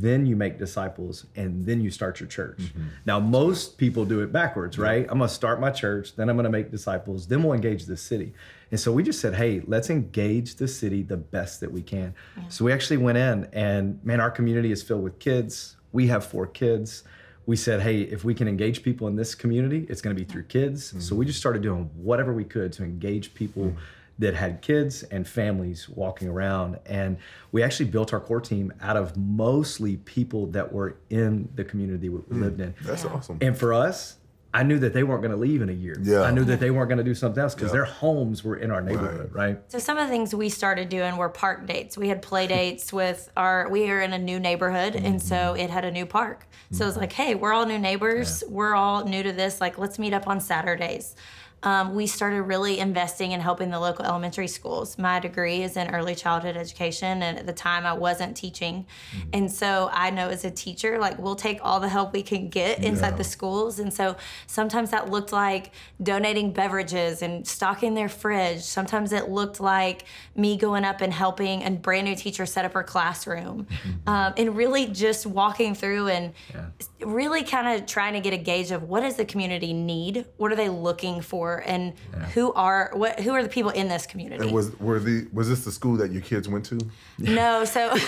then 0.00 0.26
you 0.26 0.36
make 0.36 0.58
disciples 0.58 1.26
and 1.36 1.64
then 1.64 1.80
you 1.80 1.90
start 1.90 2.20
your 2.20 2.28
church. 2.28 2.58
Mm-hmm. 2.58 2.86
Now, 3.06 3.18
most 3.20 3.78
people 3.78 4.04
do 4.04 4.20
it 4.20 4.32
backwards, 4.32 4.78
right? 4.78 5.06
I'm 5.08 5.18
gonna 5.18 5.28
start 5.28 5.60
my 5.60 5.70
church, 5.70 6.16
then 6.16 6.28
I'm 6.28 6.36
gonna 6.36 6.50
make 6.50 6.70
disciples, 6.70 7.26
then 7.26 7.42
we'll 7.42 7.54
engage 7.54 7.86
the 7.86 7.96
city. 7.96 8.34
And 8.70 8.78
so 8.78 8.92
we 8.92 9.02
just 9.02 9.20
said, 9.20 9.34
hey, 9.34 9.62
let's 9.66 9.90
engage 9.90 10.56
the 10.56 10.68
city 10.68 11.02
the 11.02 11.16
best 11.16 11.60
that 11.60 11.72
we 11.72 11.82
can. 11.82 12.14
So 12.48 12.64
we 12.64 12.72
actually 12.72 12.98
went 12.98 13.18
in 13.18 13.48
and 13.52 14.02
man, 14.04 14.20
our 14.20 14.30
community 14.30 14.72
is 14.72 14.82
filled 14.82 15.02
with 15.02 15.18
kids. 15.18 15.76
We 15.92 16.06
have 16.08 16.24
four 16.24 16.46
kids. 16.46 17.04
We 17.46 17.56
said, 17.56 17.80
hey, 17.80 18.02
if 18.02 18.24
we 18.24 18.34
can 18.34 18.46
engage 18.46 18.82
people 18.82 19.08
in 19.08 19.16
this 19.16 19.34
community, 19.34 19.86
it's 19.88 20.02
gonna 20.02 20.14
be 20.14 20.24
through 20.24 20.44
kids. 20.44 20.90
So 21.02 21.14
we 21.14 21.24
mm-hmm. 21.24 21.28
just 21.28 21.38
started 21.38 21.62
doing 21.62 21.90
whatever 21.96 22.32
we 22.34 22.44
could 22.44 22.72
to 22.74 22.84
engage 22.84 23.32
people 23.32 23.64
mm-hmm. 23.64 23.78
That 24.18 24.34
had 24.34 24.62
kids 24.62 25.02
and 25.04 25.26
families 25.28 25.88
walking 25.88 26.28
around. 26.28 26.78
And 26.86 27.18
we 27.52 27.62
actually 27.62 27.88
built 27.90 28.12
our 28.12 28.20
core 28.20 28.40
team 28.40 28.72
out 28.80 28.96
of 28.96 29.16
mostly 29.16 29.96
people 29.98 30.46
that 30.48 30.72
were 30.72 30.96
in 31.10 31.48
the 31.54 31.64
community 31.64 32.08
we 32.08 32.18
Hmm. 32.20 32.42
lived 32.42 32.60
in. 32.60 32.74
that's 32.82 33.04
awesome. 33.04 33.38
And 33.40 33.56
for 33.56 33.72
us, 33.72 34.16
I 34.54 34.62
knew 34.62 34.78
that 34.78 34.94
they 34.94 35.02
weren't 35.02 35.20
going 35.20 35.30
to 35.30 35.36
leave 35.36 35.60
in 35.60 35.68
a 35.68 35.72
year. 35.74 35.94
Yeah. 36.02 36.22
I 36.22 36.30
knew 36.30 36.42
that 36.46 36.58
they 36.58 36.70
weren't 36.70 36.88
going 36.88 36.98
to 36.98 37.04
do 37.04 37.14
something 37.14 37.40
else 37.40 37.54
because 37.54 37.68
Yeah. 37.68 37.74
their 37.74 37.84
homes 37.84 38.42
were 38.42 38.56
in 38.56 38.70
our 38.70 38.80
neighborhood, 38.80 39.30
right? 39.34 39.60
So 39.68 39.78
some 39.78 39.98
of 39.98 40.06
the 40.08 40.10
things 40.10 40.34
we 40.34 40.48
started 40.48 40.88
doing 40.88 41.16
were 41.18 41.28
park 41.28 41.66
dates. 41.66 41.98
We 41.98 42.08
had 42.08 42.22
play 42.22 42.46
dates 42.46 42.90
with 43.00 43.30
our. 43.36 43.68
We 43.68 43.88
are 43.90 44.00
in 44.00 44.14
a 44.14 44.18
new 44.18 44.40
neighborhood, 44.40 44.96
and 44.96 45.20
so 45.22 45.54
it 45.54 45.68
had 45.68 45.84
a 45.84 45.90
new 45.90 46.06
park. 46.06 46.46
So 46.72 46.84
it 46.84 46.86
was 46.88 46.96
like, 46.96 47.12
hey, 47.12 47.34
we're 47.34 47.52
all 47.52 47.66
new 47.66 47.78
neighbors. 47.78 48.42
We're 48.48 48.74
all 48.74 49.04
new 49.04 49.22
to 49.22 49.32
this. 49.32 49.60
Like, 49.60 49.78
let's 49.78 49.98
meet 49.98 50.14
up 50.14 50.26
on 50.26 50.40
Saturdays. 50.40 51.14
Um, 51.62 51.94
we 51.94 52.06
started 52.06 52.42
really 52.42 52.78
investing 52.78 53.32
in 53.32 53.40
helping 53.40 53.70
the 53.70 53.80
local 53.80 54.04
elementary 54.04 54.46
schools. 54.46 54.96
My 54.96 55.18
degree 55.18 55.62
is 55.62 55.76
in 55.76 55.90
early 55.90 56.14
childhood 56.14 56.56
education, 56.56 57.22
and 57.22 57.38
at 57.38 57.46
the 57.46 57.52
time 57.52 57.84
I 57.84 57.94
wasn't 57.94 58.36
teaching. 58.36 58.86
And 59.32 59.50
so 59.50 59.90
I 59.92 60.10
know 60.10 60.28
as 60.28 60.44
a 60.44 60.50
teacher, 60.50 60.98
like 60.98 61.18
we'll 61.18 61.34
take 61.34 61.58
all 61.62 61.80
the 61.80 61.88
help 61.88 62.12
we 62.12 62.22
can 62.22 62.48
get 62.48 62.84
inside 62.84 63.16
the 63.16 63.24
schools. 63.24 63.78
And 63.80 63.92
so 63.92 64.16
sometimes 64.46 64.90
that 64.90 65.10
looked 65.10 65.32
like 65.32 65.72
donating 66.02 66.52
beverages 66.52 67.22
and 67.22 67.46
stocking 67.46 67.94
their 67.94 68.08
fridge. 68.08 68.62
Sometimes 68.62 69.12
it 69.12 69.28
looked 69.28 69.60
like 69.60 70.04
me 70.36 70.56
going 70.56 70.84
up 70.84 71.00
and 71.00 71.12
helping 71.12 71.64
a 71.64 71.70
brand 71.70 72.06
new 72.06 72.14
teacher 72.14 72.46
set 72.46 72.64
up 72.64 72.72
her 72.74 72.84
classroom, 72.84 73.66
um, 74.06 74.32
and 74.36 74.56
really 74.56 74.86
just 74.86 75.26
walking 75.26 75.74
through 75.74 76.08
and 76.08 76.32
really 77.00 77.42
kind 77.42 77.80
of 77.80 77.86
trying 77.86 78.12
to 78.12 78.20
get 78.20 78.32
a 78.32 78.36
gauge 78.36 78.70
of 78.70 78.84
what 78.84 79.00
does 79.00 79.16
the 79.16 79.24
community 79.24 79.72
need, 79.72 80.24
what 80.36 80.52
are 80.52 80.56
they 80.56 80.68
looking 80.68 81.20
for, 81.20 81.47
and 81.56 81.92
who 82.34 82.52
are 82.52 82.90
what 82.94 83.20
who 83.20 83.32
are 83.32 83.42
the 83.42 83.48
people 83.48 83.70
in 83.70 83.88
this 83.88 84.06
community. 84.06 84.44
And 84.44 84.52
was 84.52 84.78
were 84.78 84.98
the 84.98 85.26
was 85.32 85.48
this 85.48 85.64
the 85.64 85.72
school 85.72 85.96
that 85.96 86.12
your 86.12 86.22
kids 86.22 86.48
went 86.48 86.64
to? 86.66 86.78
no, 87.18 87.64
so 87.64 87.92
it's 87.94 88.02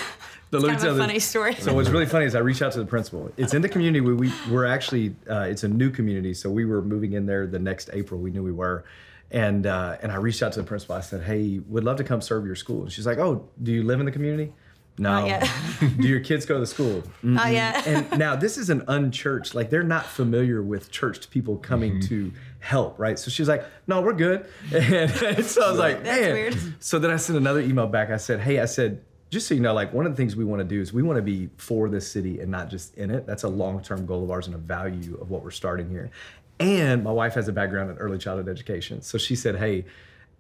kind 0.51 0.65
of 0.65 0.69
a 0.69 0.89
this- 0.91 0.99
funny 0.99 1.19
story. 1.19 1.55
So 1.57 1.75
what's 1.75 1.89
really 1.89 2.07
funny 2.07 2.27
is 2.27 2.35
I 2.35 2.41
reached 2.41 2.63
out 2.63 2.73
to 2.73 2.79
the 2.79 2.87
principal. 2.87 3.31
It's 3.37 3.55
in 3.55 3.63
the 3.63 3.69
community. 3.69 4.01
We, 4.01 4.15
we 4.15 4.33
we're 4.51 4.67
actually 4.67 5.15
uh, 5.29 5.41
it's 5.43 5.65
a 5.65 5.69
new 5.69 5.91
community, 5.91 6.35
so 6.35 6.51
we 6.51 6.65
were 6.65 6.83
moving 6.83 7.13
in 7.15 7.27
there 7.27 7.47
the 7.47 7.59
next 7.59 7.91
April. 7.93 8.21
We 8.21 8.31
knew 8.31 8.43
we 8.43 8.53
were, 8.53 8.85
and 9.31 9.67
uh, 9.67 9.97
and 10.03 10.13
I 10.13 10.17
reached 10.17 10.43
out 10.43 10.53
to 10.53 10.61
the 10.61 10.67
principal. 10.67 10.97
I 10.97 11.01
said, 11.01 11.23
"Hey, 11.23 11.61
would 11.69 11.85
love 11.85 11.97
to 11.99 12.05
come 12.05 12.21
serve 12.21 12.47
your 12.47 12.57
school." 12.57 12.83
And 12.83 12.93
she's 12.93 13.07
like, 13.07 13.19
"Oh, 13.19 13.49
do 13.63 13.73
you 13.73 13.83
live 13.83 14.01
in 14.01 14.07
the 14.07 14.13
community?" 14.13 14.53
No. 15.01 15.13
Not 15.21 15.27
yet. 15.29 15.51
Do 15.99 16.07
your 16.07 16.21
kids 16.21 16.45
go 16.47 16.55
to 16.55 16.61
the 16.61 16.67
school? 16.67 17.03
Not 17.23 17.53
yet. 17.53 17.87
and 17.87 18.19
now 18.19 18.37
this 18.37 18.59
is 18.59 18.69
an 18.71 18.85
unchurched, 18.87 19.55
like 19.55 19.71
they're 19.71 19.83
not 19.83 20.05
familiar 20.07 20.63
with 20.63 20.91
churched 20.91 21.31
people 21.31 21.57
coming 21.57 21.95
Mm-hmm. 21.95 22.09
to 22.09 22.33
help, 22.61 22.99
right? 22.99 23.19
So 23.19 23.31
she's 23.31 23.49
like, 23.49 23.65
no, 23.87 24.03
we're 24.03 24.13
good. 24.13 24.47
And, 24.73 25.11
so 25.45 25.65
I 25.65 25.71
was 25.71 25.79
like, 25.79 26.05
That's 26.05 26.21
man. 26.21 26.33
weird. 26.35 26.57
So 26.79 26.99
then 26.99 27.11
I 27.11 27.17
sent 27.17 27.39
another 27.39 27.61
email 27.61 27.87
back. 27.87 28.11
I 28.11 28.19
said, 28.19 28.41
hey, 28.41 28.61
I 28.61 28.67
said, 28.67 29.03
just 29.31 29.47
so 29.49 29.55
you 29.55 29.61
know, 29.61 29.73
like 29.73 29.95
one 29.95 30.05
of 30.05 30.13
the 30.13 30.17
things 30.17 30.37
we 30.37 30.45
want 30.45 30.61
to 30.61 30.65
do 30.67 30.81
is 30.81 30.93
we 30.93 31.03
want 31.03 31.17
to 31.17 31.23
be 31.23 31.49
for 31.57 31.89
this 31.89 32.11
city 32.11 32.41
and 32.41 32.51
not 32.51 32.69
just 32.69 32.95
in 32.97 33.11
it. 33.11 33.27
That's 33.27 33.45
a 33.45 33.49
long-term 33.49 34.05
goal 34.05 34.23
of 34.25 34.31
ours 34.31 34.47
and 34.47 34.55
a 34.55 34.59
value 34.59 35.17
of 35.21 35.31
what 35.31 35.43
we're 35.43 35.51
starting 35.53 35.89
here. 35.89 36.11
And 36.59 37.03
my 37.03 37.13
wife 37.13 37.33
has 37.35 37.49
a 37.49 37.53
background 37.53 37.91
in 37.91 37.97
early 37.97 38.19
childhood 38.19 38.49
education. 38.49 39.01
So 39.01 39.17
she 39.17 39.35
said, 39.37 39.57
hey, 39.57 39.87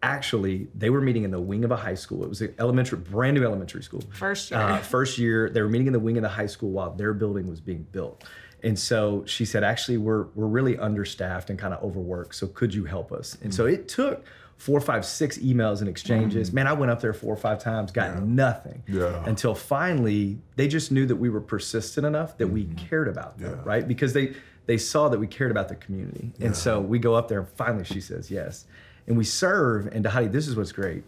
actually, 0.02 0.68
they 0.74 0.90
were 0.90 1.00
meeting 1.00 1.24
in 1.24 1.30
the 1.30 1.40
wing 1.40 1.64
of 1.64 1.70
a 1.70 1.76
high 1.76 1.94
school. 1.94 2.24
It 2.24 2.28
was 2.28 2.40
an 2.40 2.54
elementary, 2.58 2.98
brand 2.98 3.36
new 3.36 3.44
elementary 3.44 3.82
school. 3.82 4.02
First 4.12 4.52
uh, 4.52 4.56
year. 4.56 4.66
Uh, 4.66 4.78
first 4.82 5.18
year, 5.18 5.50
they 5.50 5.62
were 5.62 5.68
meeting 5.68 5.86
in 5.86 5.92
the 5.92 6.00
wing 6.00 6.16
of 6.16 6.22
the 6.22 6.28
high 6.28 6.46
school 6.46 6.70
while 6.70 6.92
their 6.92 7.12
building 7.12 7.48
was 7.48 7.60
being 7.60 7.86
built. 7.92 8.24
And 8.62 8.78
so 8.78 9.24
she 9.26 9.44
said, 9.44 9.64
actually, 9.64 9.96
we're 9.96 10.24
we're 10.34 10.46
really 10.46 10.76
understaffed 10.76 11.50
and 11.50 11.58
kind 11.58 11.72
of 11.72 11.82
overworked. 11.82 12.34
So 12.34 12.46
could 12.46 12.74
you 12.74 12.84
help 12.84 13.12
us? 13.12 13.38
And 13.42 13.54
so 13.54 13.64
mm. 13.64 13.72
it 13.72 13.88
took 13.88 14.24
four, 14.60 14.78
five, 14.78 15.06
six 15.06 15.38
emails 15.38 15.80
and 15.80 15.88
exchanges. 15.88 16.50
Mm. 16.50 16.54
Man, 16.54 16.66
I 16.66 16.74
went 16.74 16.92
up 16.92 17.00
there 17.00 17.14
four 17.14 17.32
or 17.32 17.38
five 17.38 17.62
times, 17.62 17.90
got 17.90 18.22
nothing. 18.22 18.82
Yeah. 18.86 19.24
Until 19.24 19.54
finally, 19.54 20.38
they 20.56 20.68
just 20.68 20.92
knew 20.92 21.06
that 21.06 21.16
we 21.16 21.30
were 21.30 21.40
persistent 21.40 22.06
enough 22.06 22.36
that 22.36 22.48
we 22.48 22.64
mm-hmm. 22.64 22.86
cared 22.86 23.08
about 23.08 23.38
them, 23.38 23.54
Yeah. 23.56 23.62
right? 23.64 23.88
Because 23.88 24.12
they 24.12 24.34
they 24.66 24.76
saw 24.76 25.08
that 25.08 25.18
we 25.18 25.26
cared 25.26 25.50
about 25.50 25.68
the 25.68 25.76
community. 25.76 26.32
And 26.40 26.54
so 26.54 26.80
we 26.80 26.98
go 26.98 27.14
up 27.14 27.28
there 27.28 27.40
and 27.40 27.48
finally 27.48 27.84
she 27.84 28.00
says 28.00 28.30
yes. 28.30 28.66
And 29.10 29.18
we 29.18 29.24
serve. 29.24 29.88
And 29.88 30.04
Dhati, 30.04 30.30
this 30.30 30.46
is 30.46 30.54
what's 30.54 30.70
great. 30.70 31.02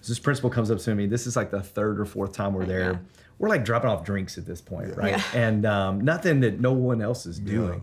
So 0.00 0.10
this 0.10 0.18
principal 0.18 0.50
comes 0.50 0.72
up 0.72 0.80
to 0.80 0.94
me. 0.96 1.06
This 1.06 1.24
is 1.24 1.36
like 1.36 1.52
the 1.52 1.62
third 1.62 2.00
or 2.00 2.04
fourth 2.04 2.32
time 2.32 2.52
we're 2.52 2.66
there. 2.66 2.92
Yeah. 2.92 2.98
We're 3.38 3.48
like 3.48 3.64
dropping 3.64 3.90
off 3.90 4.04
drinks 4.04 4.36
at 4.36 4.44
this 4.44 4.60
point, 4.60 4.96
right? 4.96 5.12
Yeah. 5.12 5.22
And 5.32 5.64
um, 5.64 6.00
nothing 6.00 6.40
that 6.40 6.58
no 6.58 6.72
one 6.72 7.00
else 7.00 7.26
is 7.26 7.38
doing. 7.38 7.82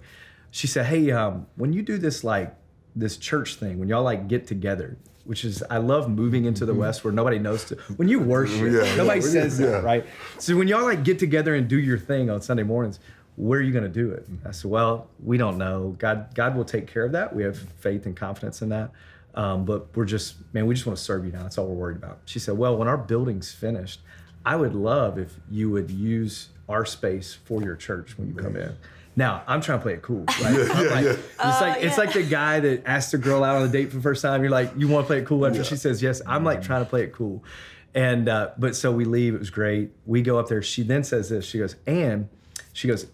She 0.52 0.68
said, 0.68 0.88
"Hey, 0.88 1.10
um, 1.12 1.48
when 1.56 1.72
you 1.72 1.84
do 1.84 1.98
this 1.98 2.26
like 2.26 2.54
this 2.98 3.16
church 3.16 3.56
thing, 3.56 3.80
when 3.80 3.88
y'all 3.88 4.04
like 4.04 4.28
get 4.28 4.46
together, 4.46 4.98
which 5.24 5.46
is 5.46 5.64
I 5.70 5.78
love 5.78 6.10
moving 6.10 6.44
into 6.44 6.66
the 6.66 6.74
West 6.74 7.06
where 7.06 7.14
nobody 7.14 7.40
knows 7.40 7.64
to. 7.66 7.76
When 7.96 8.10
you 8.10 8.20
worship, 8.20 8.58
Mm-hmm. 8.58 8.76
Yeah, 8.76 8.96
nobody 8.98 9.22
yeah, 9.22 9.26
says 9.26 9.58
yeah. 9.60 9.68
that, 9.68 9.84
right? 9.86 10.06
So 10.38 10.58
when 10.58 10.68
y'all 10.68 10.84
like 10.84 11.04
get 11.06 11.18
together 11.18 11.56
and 11.56 11.70
do 11.70 11.80
your 11.80 11.98
thing 11.98 12.30
on 12.30 12.42
Sunday 12.42 12.64
mornings, 12.64 13.00
where 13.38 13.60
are 13.60 13.64
you 13.64 13.72
going 13.72 13.86
to 13.86 13.90
do 13.90 14.12
it? 14.12 14.28
I 14.46 14.52
said, 14.52 14.70
well, 14.70 15.08
we 15.24 15.38
don't 15.38 15.58
know. 15.58 15.96
God, 15.98 16.36
God 16.36 16.56
will 16.56 16.66
take 16.66 16.88
care 16.88 17.06
of 17.06 17.14
that. 17.14 17.34
We 17.34 17.44
have 17.44 17.58
faith 17.58 18.06
and 18.06 18.16
confidence 18.16 18.62
in 18.62 18.70
that. 18.70 18.92
Um, 19.34 19.66
but 19.66 19.96
we're 19.96 20.06
just, 20.06 20.36
man, 20.54 20.66
we 20.66 20.76
just 20.76 20.86
want 20.86 20.98
to 20.98 21.04
serve 21.04 21.26
you 21.26 21.32
now. 21.32 21.44
That's 21.44 21.58
all 21.58 21.68
we're 21.68 21.76
worried 21.76 21.98
about. 21.98 22.20
She 22.26 22.40
said, 22.40 22.58
well, 22.58 22.76
when 22.78 22.88
our 22.88 22.98
building's 22.98 23.52
finished, 23.52 24.02
I 24.46 24.56
would 24.56 24.76
love 24.76 25.18
if 25.18 25.36
you 25.50 25.70
would 25.70 25.90
use 25.90 26.50
our 26.68 26.86
space 26.86 27.34
for 27.34 27.62
your 27.62 27.76
church 27.76 28.18
when 28.18 28.28
you 28.28 28.34
come 28.34 28.56
in. 28.56 28.76
Now 29.16 29.44
I'm 29.46 29.62
trying 29.62 29.80
to 29.80 29.84
play 29.84 29.94
it 29.94 30.02
cool, 30.02 30.24
right? 30.42 30.72
I'm 30.72 30.90
like, 30.90 31.06
yeah. 31.06 31.12
It's 31.12 31.62
like 31.62 31.84
it's 31.84 31.98
yeah. 31.98 32.04
like 32.04 32.14
the 32.14 32.24
guy 32.24 32.60
that 32.62 32.84
asked 32.86 33.14
a 33.14 33.18
girl 33.18 33.44
out 33.44 33.58
on 33.58 33.64
a 33.64 33.68
date 33.68 33.90
for 33.90 33.98
the 33.98 34.02
first 34.02 34.22
time. 34.22 34.42
You're 34.42 34.52
like, 34.52 34.72
you 34.78 34.88
want 34.88 35.06
to 35.06 35.08
play 35.08 35.20
it 35.20 35.26
cool 35.26 35.46
after 35.46 35.64
she 35.64 35.76
says 35.76 36.02
yes. 36.02 36.22
I'm 36.26 36.44
like 36.44 36.62
trying 36.62 36.84
to 36.84 36.90
play 36.90 37.04
it 37.04 37.12
cool, 37.12 37.44
and 37.94 38.30
uh, 38.30 38.52
but 38.58 38.76
so 38.76 38.92
we 38.92 39.04
leave. 39.04 39.36
It 39.36 39.40
was 39.40 39.50
great. 39.50 39.92
We 40.06 40.22
go 40.22 40.40
up 40.40 40.48
there. 40.48 40.62
She 40.62 40.84
then 40.84 41.04
says 41.04 41.28
this. 41.28 41.46
She 41.46 41.60
goes, 41.60 41.76
and 41.86 42.30
she 42.72 42.88
goes, 42.88 43.08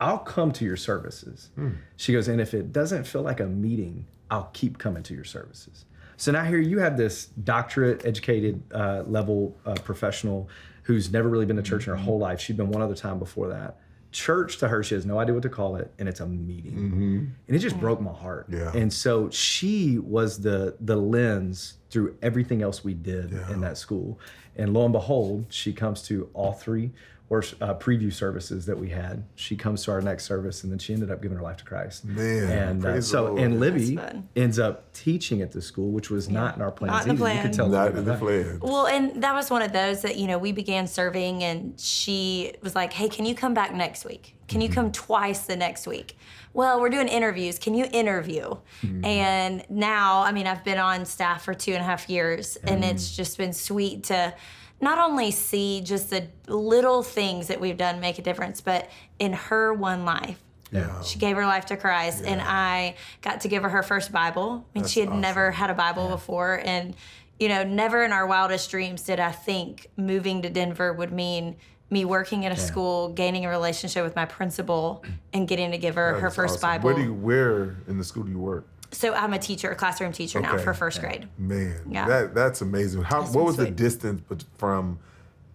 I'll 0.00 0.18
come 0.18 0.52
to 0.52 0.64
your 0.64 0.76
services. 0.76 1.48
She 1.96 2.12
goes, 2.12 2.26
and 2.26 2.40
if 2.40 2.52
it 2.52 2.72
doesn't 2.72 3.04
feel 3.04 3.22
like 3.22 3.38
a 3.38 3.46
meeting, 3.46 4.06
I'll 4.30 4.50
keep 4.52 4.78
coming 4.78 5.02
to 5.04 5.14
your 5.14 5.24
services. 5.24 5.84
So 6.16 6.32
now 6.32 6.44
here 6.44 6.58
you 6.58 6.78
have 6.78 6.96
this 6.96 7.26
doctorate 7.26 8.06
educated 8.06 8.62
uh, 8.72 9.02
level 9.06 9.56
uh, 9.66 9.74
professional 9.84 10.48
who's 10.82 11.12
never 11.12 11.28
really 11.28 11.46
been 11.46 11.56
to 11.56 11.62
church 11.62 11.86
in 11.86 11.90
her 11.90 11.96
whole 11.96 12.18
life. 12.18 12.40
She'd 12.40 12.56
been 12.56 12.70
one 12.70 12.80
other 12.80 12.94
time 12.94 13.18
before 13.18 13.48
that. 13.48 13.78
Church 14.12 14.56
to 14.58 14.68
her, 14.68 14.82
she 14.82 14.94
has 14.94 15.04
no 15.04 15.18
idea 15.18 15.34
what 15.34 15.42
to 15.42 15.50
call 15.50 15.76
it, 15.76 15.92
and 15.98 16.08
it's 16.08 16.20
a 16.20 16.26
meeting, 16.26 17.34
and 17.46 17.56
it 17.56 17.58
just 17.58 17.78
broke 17.78 18.00
my 18.00 18.12
heart. 18.12 18.46
Yeah. 18.48 18.72
And 18.74 18.90
so 18.90 19.28
she 19.28 19.98
was 19.98 20.40
the 20.40 20.76
the 20.80 20.96
lens 20.96 21.74
through 21.90 22.16
everything 22.22 22.62
else 22.62 22.82
we 22.82 22.94
did 22.94 23.32
in 23.50 23.60
that 23.60 23.76
school, 23.76 24.18
and 24.54 24.72
lo 24.72 24.84
and 24.84 24.92
behold, 24.92 25.46
she 25.50 25.72
comes 25.74 26.00
to 26.04 26.30
all 26.32 26.52
three 26.52 26.92
or 27.28 27.38
uh, 27.60 27.74
preview 27.74 28.12
services 28.12 28.66
that 28.66 28.78
we 28.78 28.88
had. 28.88 29.24
She 29.34 29.56
comes 29.56 29.84
to 29.84 29.90
our 29.90 30.00
next 30.00 30.24
service, 30.24 30.62
and 30.62 30.70
then 30.70 30.78
she 30.78 30.92
ended 30.92 31.10
up 31.10 31.20
giving 31.20 31.36
her 31.36 31.42
life 31.42 31.56
to 31.56 31.64
Christ. 31.64 32.04
Man, 32.04 32.50
and 32.50 32.84
uh, 32.84 32.90
praise 32.90 33.04
the 33.04 33.10
so 33.10 33.36
and 33.36 33.58
Libby 33.58 33.98
ends 34.36 34.58
up 34.58 34.92
teaching 34.92 35.42
at 35.42 35.50
the 35.50 35.60
school, 35.60 35.90
which 35.90 36.08
was 36.08 36.28
not 36.28 36.54
in 36.54 36.62
our 36.62 36.70
plans 36.70 36.92
Not 36.92 37.06
in 37.08 37.16
the 37.16 37.24
either. 37.24 37.34
You 37.34 37.42
could 37.42 37.52
tell 37.52 37.68
Not 37.68 37.96
in 37.96 38.04
the 38.04 38.14
plan. 38.14 38.60
Well, 38.62 38.86
and 38.86 39.22
that 39.22 39.34
was 39.34 39.50
one 39.50 39.62
of 39.62 39.72
those 39.72 40.02
that, 40.02 40.16
you 40.16 40.28
know, 40.28 40.38
we 40.38 40.52
began 40.52 40.86
serving 40.86 41.42
and 41.42 41.78
she 41.80 42.54
was 42.62 42.74
like, 42.74 42.92
hey, 42.92 43.08
can 43.08 43.24
you 43.24 43.34
come 43.34 43.54
back 43.54 43.74
next 43.74 44.04
week? 44.04 44.36
Can 44.46 44.60
you 44.60 44.68
come 44.68 44.92
twice 44.92 45.46
the 45.46 45.56
next 45.56 45.88
week? 45.88 46.16
Well, 46.52 46.80
we're 46.80 46.90
doing 46.90 47.08
interviews. 47.08 47.58
Can 47.58 47.74
you 47.74 47.86
interview? 47.92 48.56
And 49.02 49.64
now, 49.68 50.22
I 50.22 50.30
mean, 50.30 50.46
I've 50.46 50.64
been 50.64 50.78
on 50.78 51.04
staff 51.04 51.44
for 51.44 51.54
two 51.54 51.72
and 51.72 51.80
a 51.80 51.84
half 51.84 52.08
years 52.08 52.56
and 52.56 52.84
it's 52.84 53.16
just 53.16 53.36
been 53.36 53.52
sweet 53.52 54.04
to 54.04 54.32
not 54.80 54.98
only 54.98 55.30
see 55.30 55.80
just 55.80 56.10
the 56.10 56.28
little 56.48 57.02
things 57.02 57.48
that 57.48 57.60
we've 57.60 57.76
done 57.76 58.00
make 58.00 58.18
a 58.18 58.22
difference, 58.22 58.60
but 58.60 58.90
in 59.18 59.32
her 59.32 59.72
one 59.72 60.04
life. 60.04 60.42
Yeah. 60.72 61.00
She 61.02 61.18
gave 61.18 61.36
her 61.36 61.46
life 61.46 61.66
to 61.66 61.76
Christ, 61.76 62.24
and 62.24 62.42
I 62.42 62.96
got 63.22 63.42
to 63.42 63.48
give 63.48 63.62
her 63.62 63.68
her 63.68 63.82
first 63.82 64.12
Bible. 64.12 64.66
I 64.74 64.78
mean, 64.78 64.88
she 64.88 65.00
had 65.00 65.12
never 65.12 65.50
had 65.50 65.70
a 65.70 65.74
Bible 65.74 66.08
before, 66.08 66.60
and 66.64 66.94
you 67.38 67.48
know, 67.48 67.62
never 67.62 68.02
in 68.02 68.12
our 68.12 68.26
wildest 68.26 68.70
dreams 68.70 69.02
did 69.02 69.20
I 69.20 69.30
think 69.30 69.88
moving 69.96 70.42
to 70.42 70.50
Denver 70.50 70.92
would 70.92 71.12
mean 71.12 71.56
me 71.88 72.04
working 72.04 72.44
at 72.44 72.52
a 72.52 72.56
school, 72.56 73.10
gaining 73.10 73.44
a 73.44 73.48
relationship 73.48 74.02
with 74.02 74.16
my 74.16 74.24
principal, 74.24 75.04
and 75.32 75.46
getting 75.46 75.70
to 75.70 75.78
give 75.78 75.94
her 75.94 76.18
her 76.18 76.30
first 76.30 76.56
awesome. 76.56 76.68
Bible. 76.68 76.84
Where 76.86 76.94
do 76.94 77.02
you 77.02 77.14
where 77.14 77.76
in 77.86 77.98
the 77.98 78.04
school 78.04 78.24
do 78.24 78.30
you 78.30 78.38
work? 78.38 78.66
So 78.96 79.12
I'm 79.14 79.32
a 79.34 79.38
teacher, 79.38 79.70
a 79.70 79.74
classroom 79.76 80.12
teacher 80.12 80.40
now 80.40 80.56
for 80.58 80.72
first 80.72 81.00
grade. 81.00 81.28
Man, 81.38 81.80
Yeah. 81.88 82.06
that 82.08 82.34
that's 82.34 82.62
amazing. 82.62 83.02
How 83.02 83.22
That's 83.22 83.34
what 83.34 83.44
was 83.44 83.56
the 83.56 83.70
distance 83.70 84.22
from 84.56 84.98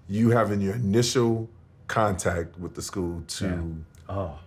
you 0.07 0.29
having 0.29 0.61
your 0.61 0.75
initial 0.75 1.49
contact 1.87 2.57
with 2.59 2.75
the 2.75 2.81
school 2.81 3.23
to 3.27 3.75
Oh. 4.07 4.37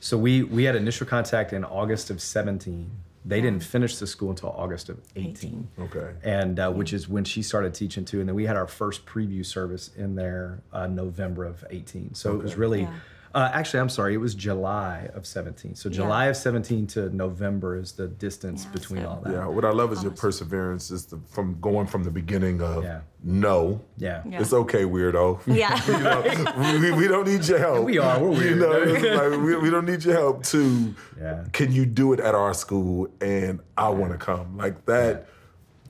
So 0.00 0.16
we 0.16 0.42
we 0.44 0.64
had 0.64 0.76
initial 0.76 1.06
contact 1.06 1.52
in 1.52 1.64
August 1.64 2.10
of 2.10 2.20
17. 2.20 2.90
They 3.24 3.40
didn't 3.40 3.62
finish 3.62 3.98
the 3.98 4.06
school 4.06 4.30
until 4.30 4.50
August 4.50 4.88
of 4.88 5.00
18. 5.14 5.68
okay? 5.78 6.10
and 6.24 6.58
uh, 6.58 6.70
which 6.72 6.92
is 6.92 7.08
when 7.08 7.24
she 7.24 7.40
started 7.42 7.72
teaching 7.72 8.04
too. 8.04 8.18
And 8.20 8.28
then 8.28 8.34
we 8.34 8.46
had 8.46 8.56
our 8.56 8.66
first 8.66 9.06
preview 9.06 9.44
service 9.46 9.90
in 9.96 10.14
there 10.16 10.60
uh, 10.72 10.86
November 10.88 11.44
of 11.44 11.64
18. 11.70 12.14
So 12.14 12.34
it 12.34 12.42
was 12.42 12.56
really, 12.56 12.82
Yeah. 12.82 12.94
Uh, 13.34 13.50
actually, 13.52 13.80
I'm 13.80 13.88
sorry, 13.88 14.14
it 14.14 14.18
was 14.18 14.34
July 14.34 15.08
of 15.14 15.26
17. 15.26 15.74
So 15.74 15.88
July 15.88 16.26
of 16.26 16.36
17 16.36 16.86
to 16.88 17.08
November 17.14 17.76
is 17.78 17.92
the 17.92 18.06
distance 18.08 18.64
Yeah, 18.64 18.70
between 18.72 19.02
so- 19.02 19.08
all 19.08 19.20
that. 19.24 19.32
Yeah, 19.32 19.46
what 19.46 19.64
I 19.64 19.70
love 19.70 19.92
is 19.92 20.02
your 20.02 20.12
perseverance. 20.12 20.90
Is 20.90 21.06
the, 21.06 21.18
from 21.30 21.58
going 21.60 21.86
from 21.86 22.04
the 22.04 22.10
beginning 22.10 22.60
of 22.62 22.84
Yeah. 22.84 23.00
no, 23.24 23.80
Yeah. 23.96 24.22
Yeah. 24.28 24.40
it's 24.40 24.52
okay, 24.52 24.84
weirdo. 24.84 25.40
Yeah. 25.46 25.80
You 25.86 25.98
know, 26.02 26.78
we, 26.80 26.92
we 26.92 27.08
don't 27.08 27.26
need 27.26 27.46
your 27.48 27.58
help. 27.58 27.84
We 27.86 27.98
are, 27.98 28.18
we're 28.22 28.32
You 28.32 28.56
weird. 28.56 28.58
know, 28.58 29.28
like, 29.30 29.40
we, 29.40 29.56
we 29.56 29.70
don't 29.70 29.86
need 29.86 30.04
your 30.04 30.14
help. 30.14 30.42
To 30.44 30.94
Yeah. 31.20 31.44
can 31.52 31.72
you 31.72 31.86
do 31.86 32.12
it 32.12 32.20
at 32.20 32.34
our 32.34 32.54
school? 32.54 33.08
And 33.20 33.60
I 33.76 33.88
want 33.90 34.12
to 34.12 34.18
come. 34.18 34.56
Like 34.58 34.84
that. 34.86 35.26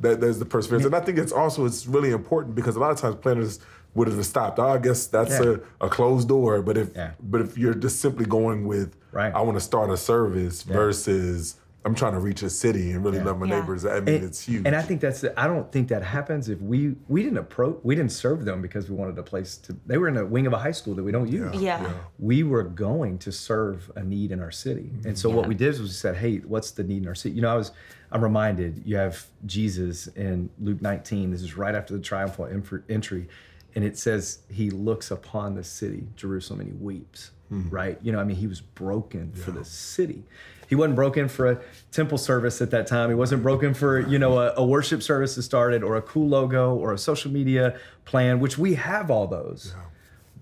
That 0.01 0.21
there's 0.21 0.41
the 0.41 0.45
perseverance, 0.47 0.85
and 0.85 0.97
I 0.97 1.01
think 1.01 1.17
it's 1.17 1.31
also 1.31 1.65
it's 1.65 1.87
really 1.87 2.11
important 2.11 2.57
because 2.57 2.75
a 2.75 2.81
lot 2.81 2.91
of 2.91 2.99
times 2.99 3.15
planners 3.17 3.61
would 3.95 4.09
have 4.09 4.25
stopped. 4.25 4.59
Oh, 4.59 4.69
I 4.69 4.79
guess 4.79 5.07
that's 5.07 5.39
Yeah. 5.39 5.57
a, 5.81 5.87
a 5.87 5.89
closed 5.89 6.29
door. 6.29 6.63
But 6.63 6.79
if 6.79 6.91
Yeah. 6.95 7.13
but 7.21 7.41
if 7.41 7.59
you're 7.59 7.75
just 7.75 8.01
simply 8.01 8.25
going 8.27 8.67
with 8.67 8.97
Right. 9.13 9.35
I 9.35 9.43
want 9.43 9.57
to 9.59 9.61
start 9.61 9.91
a 9.91 9.97
service 9.97 10.63
versus 10.63 11.57
I'm 11.85 11.97
trying 11.97 12.13
to 12.13 12.21
reach 12.21 12.45
a 12.45 12.49
city 12.49 12.93
and 12.93 13.05
really 13.05 13.19
love 13.21 13.41
my 13.41 13.47
Yeah. 13.47 13.59
neighbors. 13.59 13.85
I 13.85 13.99
mean, 13.99 14.15
And- 14.15 14.25
it's 14.25 14.41
huge. 14.47 14.63
And 14.65 14.77
I 14.77 14.83
think 14.83 15.01
that's 15.01 15.21
the, 15.23 15.39
I 15.39 15.49
don't 15.49 15.71
think 15.73 15.89
that 15.89 16.05
happens 16.05 16.49
if 16.49 16.61
we 16.63 16.95
we 17.09 17.25
didn't 17.25 17.39
approach 17.39 17.81
we 17.83 17.95
didn't 17.97 18.13
serve 18.13 18.45
them 18.45 18.63
because 18.63 18.89
we 18.89 18.95
wanted 18.97 19.19
a 19.19 19.23
place 19.23 19.57
to 19.59 19.77
they 19.87 19.99
were 19.99 20.07
in 20.09 20.17
a 20.17 20.25
wing 20.25 20.47
of 20.47 20.53
a 20.53 20.59
high 20.59 20.71
school 20.71 20.95
that 20.95 21.03
we 21.03 21.11
don't 21.13 21.29
use. 21.29 21.55
Yeah. 21.61 21.93
we 22.21 22.45
were 22.45 22.63
going 22.63 23.19
to 23.19 23.33
serve 23.33 23.91
a 23.97 24.03
need 24.03 24.31
in 24.31 24.41
our 24.41 24.53
city. 24.53 24.93
And 25.05 25.19
so 25.19 25.29
what 25.29 25.47
we 25.49 25.55
did 25.55 25.71
was 25.73 25.81
we 25.81 25.89
said, 25.89 26.17
hey, 26.17 26.39
what's 26.39 26.71
the 26.71 26.85
need 26.85 27.03
in 27.03 27.09
our 27.09 27.15
city? 27.17 27.35
You 27.35 27.43
know, 27.43 27.53
I 27.53 27.57
was, 27.57 27.73
I'm 28.13 28.23
reminded 28.23 28.83
you 28.87 28.97
have 28.97 29.27
Jesus 29.45 30.07
in 30.09 30.51
Luke 30.61 30.81
19. 30.83 31.31
This 31.33 31.43
is 31.43 31.57
right 31.57 31.75
after 31.75 31.95
the 31.95 32.01
triumphal 32.01 32.47
entry. 32.89 33.27
And 33.75 33.85
it 33.85 33.97
says 33.97 34.41
he 34.51 34.71
looks 34.71 35.11
upon 35.11 35.55
the 35.55 35.65
city, 35.65 36.07
Jerusalem, 36.17 36.61
and 36.61 36.69
he 36.69 36.75
weeps, 36.75 37.31
hmm. 37.49 37.69
right? 37.71 37.99
You 38.03 38.13
know, 38.13 38.21
I 38.21 38.25
mean, 38.25 38.37
he 38.37 38.47
was 38.47 38.61
broken 38.61 39.33
for 39.33 39.51
the 39.51 39.65
city. 39.65 40.25
He 40.69 40.75
wasn't 40.75 40.97
broken 40.97 41.29
for 41.29 41.51
a 41.51 41.61
temple 41.91 42.19
service 42.19 42.63
at 42.63 42.71
that 42.71 42.87
time. 42.87 43.09
He 43.09 43.15
wasn't 43.15 43.43
broken 43.43 43.75
for, 43.75 44.01
you 44.01 44.19
know, 44.19 44.39
a, 44.39 44.55
a 44.57 44.65
worship 44.65 45.03
service 45.03 45.35
that 45.35 45.43
started 45.43 45.83
or 45.83 45.97
a 45.97 46.03
cool 46.03 46.29
logo 46.29 46.75
or 46.75 46.93
a 46.93 46.99
social 46.99 47.31
media 47.31 47.79
plan, 48.05 48.41
which 48.41 48.57
we 48.59 48.75
have 48.75 49.11
all 49.11 49.27
those 49.27 49.75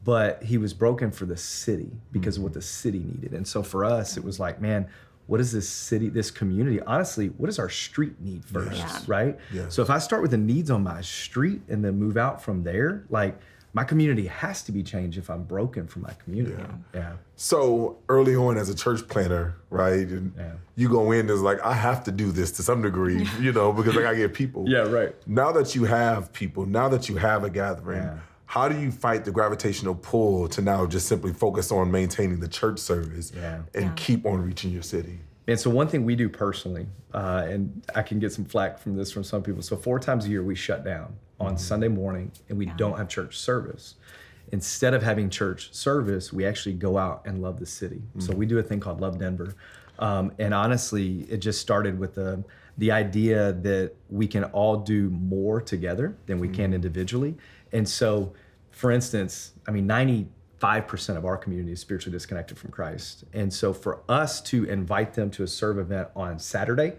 but 0.02 0.42
he 0.42 0.58
was 0.58 0.72
broken 0.72 1.10
for 1.10 1.26
the 1.26 1.37
city 1.37 1.90
because 2.12 2.37
of 2.37 2.40
hmm. 2.40 2.44
what 2.44 2.54
the 2.54 2.62
city 2.62 3.00
needed. 3.00 3.32
And 3.32 3.46
so 3.46 3.62
for 3.62 3.84
us, 3.84 4.16
it 4.16 4.25
was 4.25 4.40
like, 4.40 4.60
man, 4.60 4.88
what 5.30 5.38
does 5.38 5.52
this 5.52 5.68
city, 5.68 6.08
this 6.08 6.28
community, 6.28 6.80
honestly, 6.82 7.28
what 7.28 7.46
does 7.46 7.60
our 7.60 7.68
street 7.70 8.20
need 8.20 8.44
first, 8.44 8.72
Yes. 8.76 9.06
right? 9.06 9.38
Yes. 9.52 9.72
So 9.72 9.80
if 9.80 9.88
I 9.88 9.99
start 10.00 10.22
with 10.22 10.32
the 10.32 10.37
needs 10.37 10.72
on 10.72 10.82
my 10.82 11.02
street 11.02 11.62
and 11.68 11.84
then 11.84 12.00
move 12.00 12.16
out 12.16 12.42
from 12.42 12.64
there, 12.64 13.04
like 13.10 13.38
my 13.72 13.84
community 13.84 14.26
has 14.26 14.64
to 14.64 14.72
be 14.72 14.82
changed 14.82 15.18
if 15.18 15.30
I'm 15.30 15.44
broken 15.44 15.87
from 15.87 16.02
my 16.02 16.12
community. 16.25 16.60
Yeah. 16.92 17.12
So 17.37 17.99
early 18.08 18.34
on 18.34 18.58
as 18.58 18.70
a 18.70 18.75
church 18.75 19.06
planner, 19.06 19.54
right? 19.70 20.08
And 20.08 20.32
Yeah. 20.37 20.54
you 20.75 20.88
go 20.88 21.12
in 21.12 21.30
as 21.30 21.40
like, 21.42 21.60
I 21.64 21.75
have 21.75 22.02
to 22.04 22.10
do 22.10 22.32
this 22.32 22.50
to 22.56 22.64
some 22.64 22.82
degree, 22.82 23.25
you 23.40 23.52
know, 23.52 23.72
because 23.72 23.96
I 23.96 24.02
gotta 24.02 24.16
get 24.16 24.34
people. 24.34 24.64
Yeah, 24.68 24.80
right. 24.80 25.14
Now 25.28 25.52
that 25.52 25.76
you 25.76 25.84
have 25.84 26.32
people, 26.32 26.66
now 26.66 26.88
that 26.88 27.08
you 27.08 27.14
have 27.18 27.44
a 27.44 27.50
gathering, 27.50 28.02
Yeah. 28.02 28.18
How 28.50 28.69
do 28.69 28.76
you 28.80 28.90
fight 28.90 29.25
the 29.25 29.30
gravitational 29.30 29.95
pull 29.95 30.49
to 30.49 30.61
now 30.61 30.85
just 30.85 31.07
simply 31.07 31.33
focus 31.33 31.71
on 31.71 31.88
maintaining 31.88 32.40
the 32.40 32.49
church 32.49 32.80
service 32.80 33.30
Yeah. 33.33 33.61
and 33.76 33.95
keep 33.95 34.26
on 34.26 34.42
reaching 34.42 34.73
your 34.73 34.83
city? 34.83 35.21
And 35.47 35.59
so 35.59 35.71
one 35.71 35.87
thing 35.87 36.04
we 36.04 36.16
do 36.16 36.28
personally, 36.28 36.88
uh, 37.14 37.47
and 37.49 37.80
I 37.95 38.02
can 38.02 38.19
get 38.19 38.33
some 38.33 38.45
flack 38.45 38.80
from 38.80 38.97
this 38.97 39.12
from 39.12 39.23
some 39.23 39.45
people. 39.45 39.62
So 39.62 39.76
four 39.76 40.00
times 40.00 40.26
a 40.26 40.30
year 40.30 40.42
we 40.42 40.57
shut 40.57 40.85
down 40.85 41.14
on 41.38 41.57
Sunday 41.57 41.87
morning, 41.87 42.33
and 42.49 42.59
we 42.59 42.66
don't 42.76 42.99
have 42.99 43.09
church 43.09 43.38
service. 43.38 43.95
Instead 44.50 44.95
of 44.95 45.02
having 45.04 45.30
church 45.30 45.73
service, 45.73 46.33
we 46.33 46.45
actually 46.45 46.75
go 46.75 46.99
out 46.99 47.23
and 47.26 47.40
love 47.40 47.61
the 47.61 47.66
city. 47.66 48.02
So 48.19 48.35
we 48.35 48.47
do 48.47 48.59
a 48.59 48.64
thing 48.64 48.80
called 48.80 49.00
Love 49.00 49.16
Denver, 49.21 49.54
um, 50.00 50.33
and 50.40 50.52
honestly, 50.52 51.21
it 51.30 51.37
just 51.37 51.61
started 51.61 52.00
with 52.00 52.16
the 52.16 52.42
the 52.78 52.90
idea 52.90 53.52
that 53.52 53.92
we 54.09 54.26
can 54.26 54.45
all 54.45 54.76
do 54.76 55.11
more 55.11 55.61
together 55.61 56.16
than 56.26 56.38
we 56.38 56.49
can 56.49 56.73
individually. 56.73 57.37
And 57.72 57.88
so, 57.88 58.32
for 58.70 58.90
instance, 58.90 59.52
I 59.66 59.70
mean, 59.70 59.86
ninety 59.86 60.28
5% 60.60 61.16
of 61.16 61.24
our 61.24 61.38
community 61.38 61.72
is 61.72 61.80
spiritually 61.80 62.12
disconnected 62.12 62.58
from 62.58 62.70
Christ. 62.70 63.24
And 63.32 63.52
so 63.52 63.72
for 63.72 64.02
us 64.10 64.42
to 64.42 64.64
invite 64.64 65.14
them 65.14 65.30
to 65.32 65.42
a 65.42 65.46
serve 65.46 65.78
event 65.78 66.08
on 66.14 66.38
Saturday 66.38 66.96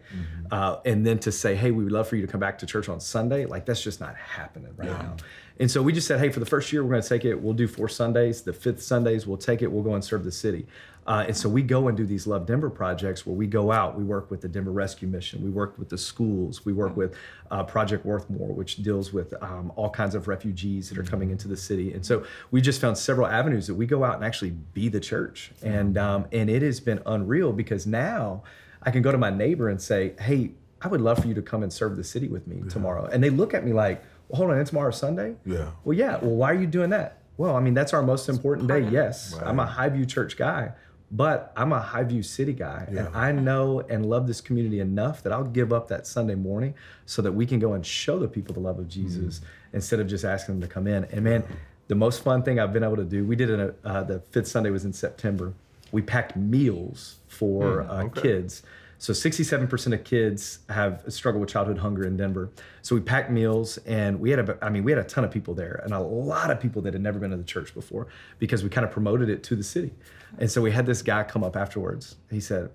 uh, 0.49 0.77
and 0.83 1.05
then 1.05 1.19
to 1.19 1.31
say, 1.31 1.55
hey, 1.55 1.69
we 1.69 1.83
would 1.83 1.93
love 1.93 2.07
for 2.07 2.15
you 2.15 2.25
to 2.25 2.31
come 2.31 2.39
back 2.39 2.57
to 2.59 2.65
church 2.65 2.89
on 2.89 2.99
Sunday, 2.99 3.45
like 3.45 3.67
that's 3.67 3.83
just 3.83 3.99
not 3.99 4.15
happening 4.15 4.73
right 4.77 4.89
now. 4.89 5.15
And 5.59 5.69
so 5.69 5.83
we 5.83 5.93
just 5.93 6.07
said, 6.07 6.19
hey, 6.19 6.29
for 6.29 6.39
the 6.39 6.45
first 6.45 6.73
year, 6.73 6.83
we're 6.83 6.89
going 6.89 7.03
to 7.03 7.09
take 7.09 7.23
it. 7.23 7.39
We'll 7.39 7.53
do 7.53 7.67
four 7.67 7.87
Sundays. 7.87 8.41
The 8.41 8.53
fifth 8.53 8.81
Sundays, 8.81 9.27
we'll 9.27 9.37
take 9.37 9.61
it. 9.61 9.71
We'll 9.71 9.83
go 9.83 9.93
and 9.93 10.03
serve 10.03 10.23
the 10.23 10.31
city. 10.31 10.65
Uh, 11.07 11.25
and 11.27 11.35
so 11.35 11.49
we 11.49 11.61
go 11.63 11.87
and 11.87 11.97
do 11.97 12.05
these 12.05 12.27
Love 12.27 12.45
Denver 12.45 12.69
projects 12.69 13.25
where 13.25 13.35
we 13.35 13.47
go 13.47 13.71
out. 13.71 13.97
We 13.97 14.03
work 14.03 14.29
with 14.29 14.41
the 14.41 14.47
Denver 14.47 14.71
Rescue 14.71 15.07
Mission. 15.07 15.43
We 15.43 15.49
work 15.49 15.77
with 15.79 15.89
the 15.89 15.97
schools. 15.97 16.63
We 16.63 16.73
work 16.73 16.95
with 16.95 17.15
uh, 17.49 17.63
Project 17.63 18.05
Worthmore, 18.05 18.53
which 18.53 18.77
deals 18.77 19.11
with 19.11 19.33
um, 19.41 19.71
all 19.75 19.89
kinds 19.89 20.13
of 20.13 20.27
refugees 20.27 20.89
that 20.89 20.97
are 20.97 21.03
coming 21.03 21.31
into 21.31 21.47
the 21.47 21.57
city. 21.57 21.93
And 21.93 22.05
so 22.05 22.23
we 22.51 22.61
just 22.61 22.79
found 22.79 22.97
several 22.97 23.27
avenues 23.27 23.67
that 23.67 23.75
we 23.75 23.85
go 23.85 24.03
out 24.03 24.15
and 24.15 24.23
actually 24.23 24.51
be 24.51 24.89
the 24.89 24.99
church. 24.99 25.51
And 25.63 25.97
um, 25.97 26.27
and 26.31 26.49
it 26.49 26.61
has 26.61 26.79
been 26.79 27.01
unreal 27.05 27.51
because 27.51 27.87
now 27.87 28.43
I 28.83 28.91
can 28.91 29.01
go 29.01 29.11
to 29.11 29.17
my 29.17 29.29
neighbor 29.31 29.69
and 29.69 29.81
say, 29.81 30.13
hey, 30.19 30.51
I 30.81 30.87
would 30.87 31.01
love 31.01 31.19
for 31.19 31.27
you 31.27 31.33
to 31.35 31.41
come 31.41 31.63
and 31.63 31.71
serve 31.71 31.95
the 31.95 32.03
city 32.03 32.27
with 32.27 32.47
me 32.47 32.63
tomorrow. 32.69 33.05
And 33.05 33.23
they 33.23 33.29
look 33.29 33.53
at 33.53 33.63
me 33.63 33.73
like, 33.73 34.03
well, 34.27 34.37
hold 34.37 34.51
on, 34.51 34.57
and 34.57 34.67
tomorrow's 34.67 34.97
Sunday? 34.97 35.35
Yeah. 35.45 35.71
Well, 35.83 35.97
yeah. 35.97 36.17
Well, 36.17 36.35
why 36.35 36.51
are 36.51 36.55
you 36.55 36.67
doing 36.67 36.89
that? 36.91 37.21
Well, 37.37 37.55
I 37.55 37.59
mean, 37.59 37.73
that's 37.73 37.93
our 37.93 38.01
most 38.01 38.29
important 38.29 38.67
day. 38.67 38.87
Yes. 38.89 39.35
I'm 39.43 39.59
a 39.59 39.65
Highview 39.65 40.07
church 40.07 40.37
guy, 40.37 40.71
but 41.11 41.51
I'm 41.57 41.73
a 41.73 41.81
Highview 41.81 42.23
city 42.23 42.53
guy. 42.53 42.85
And 42.87 43.09
I 43.13 43.31
know 43.33 43.81
and 43.81 44.05
love 44.05 44.27
this 44.27 44.39
community 44.39 44.79
enough 44.79 45.21
that 45.23 45.33
I'll 45.33 45.43
give 45.43 45.73
up 45.73 45.89
that 45.89 46.07
Sunday 46.07 46.35
morning 46.35 46.73
so 47.05 47.21
that 47.21 47.33
we 47.33 47.45
can 47.45 47.59
go 47.59 47.73
and 47.73 47.85
show 47.85 48.17
the 48.17 48.29
people 48.29 48.53
the 48.53 48.61
love 48.61 48.79
of 48.79 48.87
Jesus 48.87 49.41
instead 49.73 49.99
of 49.99 50.07
just 50.07 50.23
asking 50.23 50.59
them 50.59 50.67
to 50.67 50.73
come 50.73 50.87
in. 50.87 51.03
And 51.05 51.23
man, 51.23 51.43
the 51.89 51.95
most 51.95 52.23
fun 52.23 52.43
thing 52.43 52.59
I've 52.59 52.71
been 52.71 52.83
able 52.83 52.95
to 52.95 53.03
do, 53.03 53.25
we 53.25 53.35
did 53.35 53.49
it, 53.49 53.79
uh, 53.83 54.03
the 54.03 54.19
fifth 54.31 54.47
Sunday 54.47 54.69
was 54.69 54.85
in 54.85 54.93
September. 54.93 55.53
We 55.91 56.01
packed 56.01 56.37
meals 56.37 57.17
for 57.27 57.81
uh, 57.81 58.07
kids. 58.07 58.63
So 59.01 59.13
67% 59.13 59.93
of 59.95 60.03
kids 60.03 60.59
have 60.69 61.03
struggled 61.07 61.41
with 61.41 61.49
childhood 61.49 61.79
hunger 61.79 62.05
in 62.05 62.17
Denver. 62.17 62.51
So 62.83 62.93
we 62.93 63.01
packed 63.01 63.31
meals 63.31 63.79
and 63.79 64.19
we 64.19 64.29
had 64.29 64.47
a, 64.47 64.59
I 64.61 64.69
mean, 64.69 64.83
we 64.83 64.91
had 64.91 64.99
a 64.99 65.03
ton 65.03 65.23
of 65.23 65.31
people 65.31 65.55
there 65.55 65.81
and 65.83 65.91
a 65.91 65.99
lot 65.99 66.51
of 66.51 66.59
people 66.59 66.83
that 66.83 66.93
had 66.93 67.01
never 67.01 67.17
been 67.17 67.31
to 67.31 67.37
the 67.37 67.43
church 67.43 67.73
before 67.73 68.05
because 68.37 68.61
we 68.63 68.69
kind 68.69 68.85
of 68.85 68.91
promoted 68.91 69.27
it 69.27 69.41
to 69.45 69.55
the 69.55 69.63
city. 69.63 69.91
And 70.37 70.51
so 70.51 70.61
we 70.61 70.69
had 70.69 70.85
this 70.85 71.01
guy 71.01 71.23
come 71.23 71.43
up 71.43 71.55
afterwards. 71.55 72.17
He 72.29 72.39
said, 72.39 72.69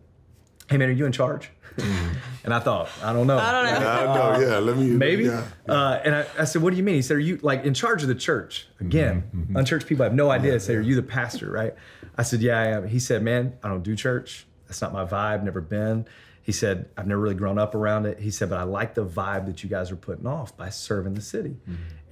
Hey 0.68 0.78
man, 0.78 0.88
are 0.88 0.92
you 0.92 1.06
in 1.06 1.12
charge? 1.12 1.48
Mm-hmm. 1.76 2.14
and 2.44 2.52
I 2.52 2.58
thought, 2.58 2.88
I 3.04 3.12
don't 3.12 3.28
know. 3.28 3.38
I 3.38 3.52
don't 3.52 3.80
know. 3.80 3.88
I 3.88 4.04
know, 4.16 4.48
yeah. 4.48 4.58
Let 4.58 4.76
me 4.78 4.90
Maybe. 4.90 5.26
Yeah. 5.26 5.44
Uh, 5.68 6.00
and 6.04 6.12
I, 6.12 6.26
I 6.40 6.44
said, 6.44 6.60
What 6.60 6.72
do 6.72 6.76
you 6.76 6.82
mean? 6.82 6.96
He 6.96 7.02
said, 7.02 7.18
Are 7.18 7.20
you 7.20 7.38
like 7.42 7.62
in 7.64 7.72
charge 7.72 8.02
of 8.02 8.08
the 8.08 8.16
church? 8.16 8.66
Mm-hmm, 8.74 8.86
Again, 8.86 9.30
mm-hmm. 9.32 9.56
unchurched 9.56 9.86
people 9.86 10.02
have 10.02 10.12
no 10.12 10.28
idea. 10.32 10.56
I 10.56 10.58
said, 10.58 10.74
Are 10.74 10.80
you 10.80 10.96
the 10.96 11.04
pastor, 11.04 11.52
right? 11.52 11.76
I 12.18 12.24
said, 12.24 12.40
Yeah, 12.40 12.58
I 12.58 12.66
am. 12.66 12.88
He 12.88 12.98
said, 12.98 13.22
Man, 13.22 13.52
I 13.62 13.68
don't 13.68 13.84
do 13.84 13.94
church. 13.94 14.44
That's 14.66 14.80
not 14.82 14.92
my 14.92 15.04
vibe, 15.04 15.42
never 15.42 15.60
been. 15.60 16.06
He 16.42 16.52
said, 16.52 16.88
I've 16.96 17.08
never 17.08 17.20
really 17.20 17.34
grown 17.34 17.58
up 17.58 17.74
around 17.74 18.06
it. 18.06 18.20
He 18.20 18.30
said, 18.30 18.50
But 18.50 18.60
I 18.60 18.62
like 18.62 18.94
the 18.94 19.04
vibe 19.04 19.46
that 19.46 19.64
you 19.64 19.68
guys 19.68 19.90
are 19.90 19.96
putting 19.96 20.26
off 20.26 20.56
by 20.56 20.68
serving 20.68 21.14
the 21.14 21.20
city. 21.20 21.56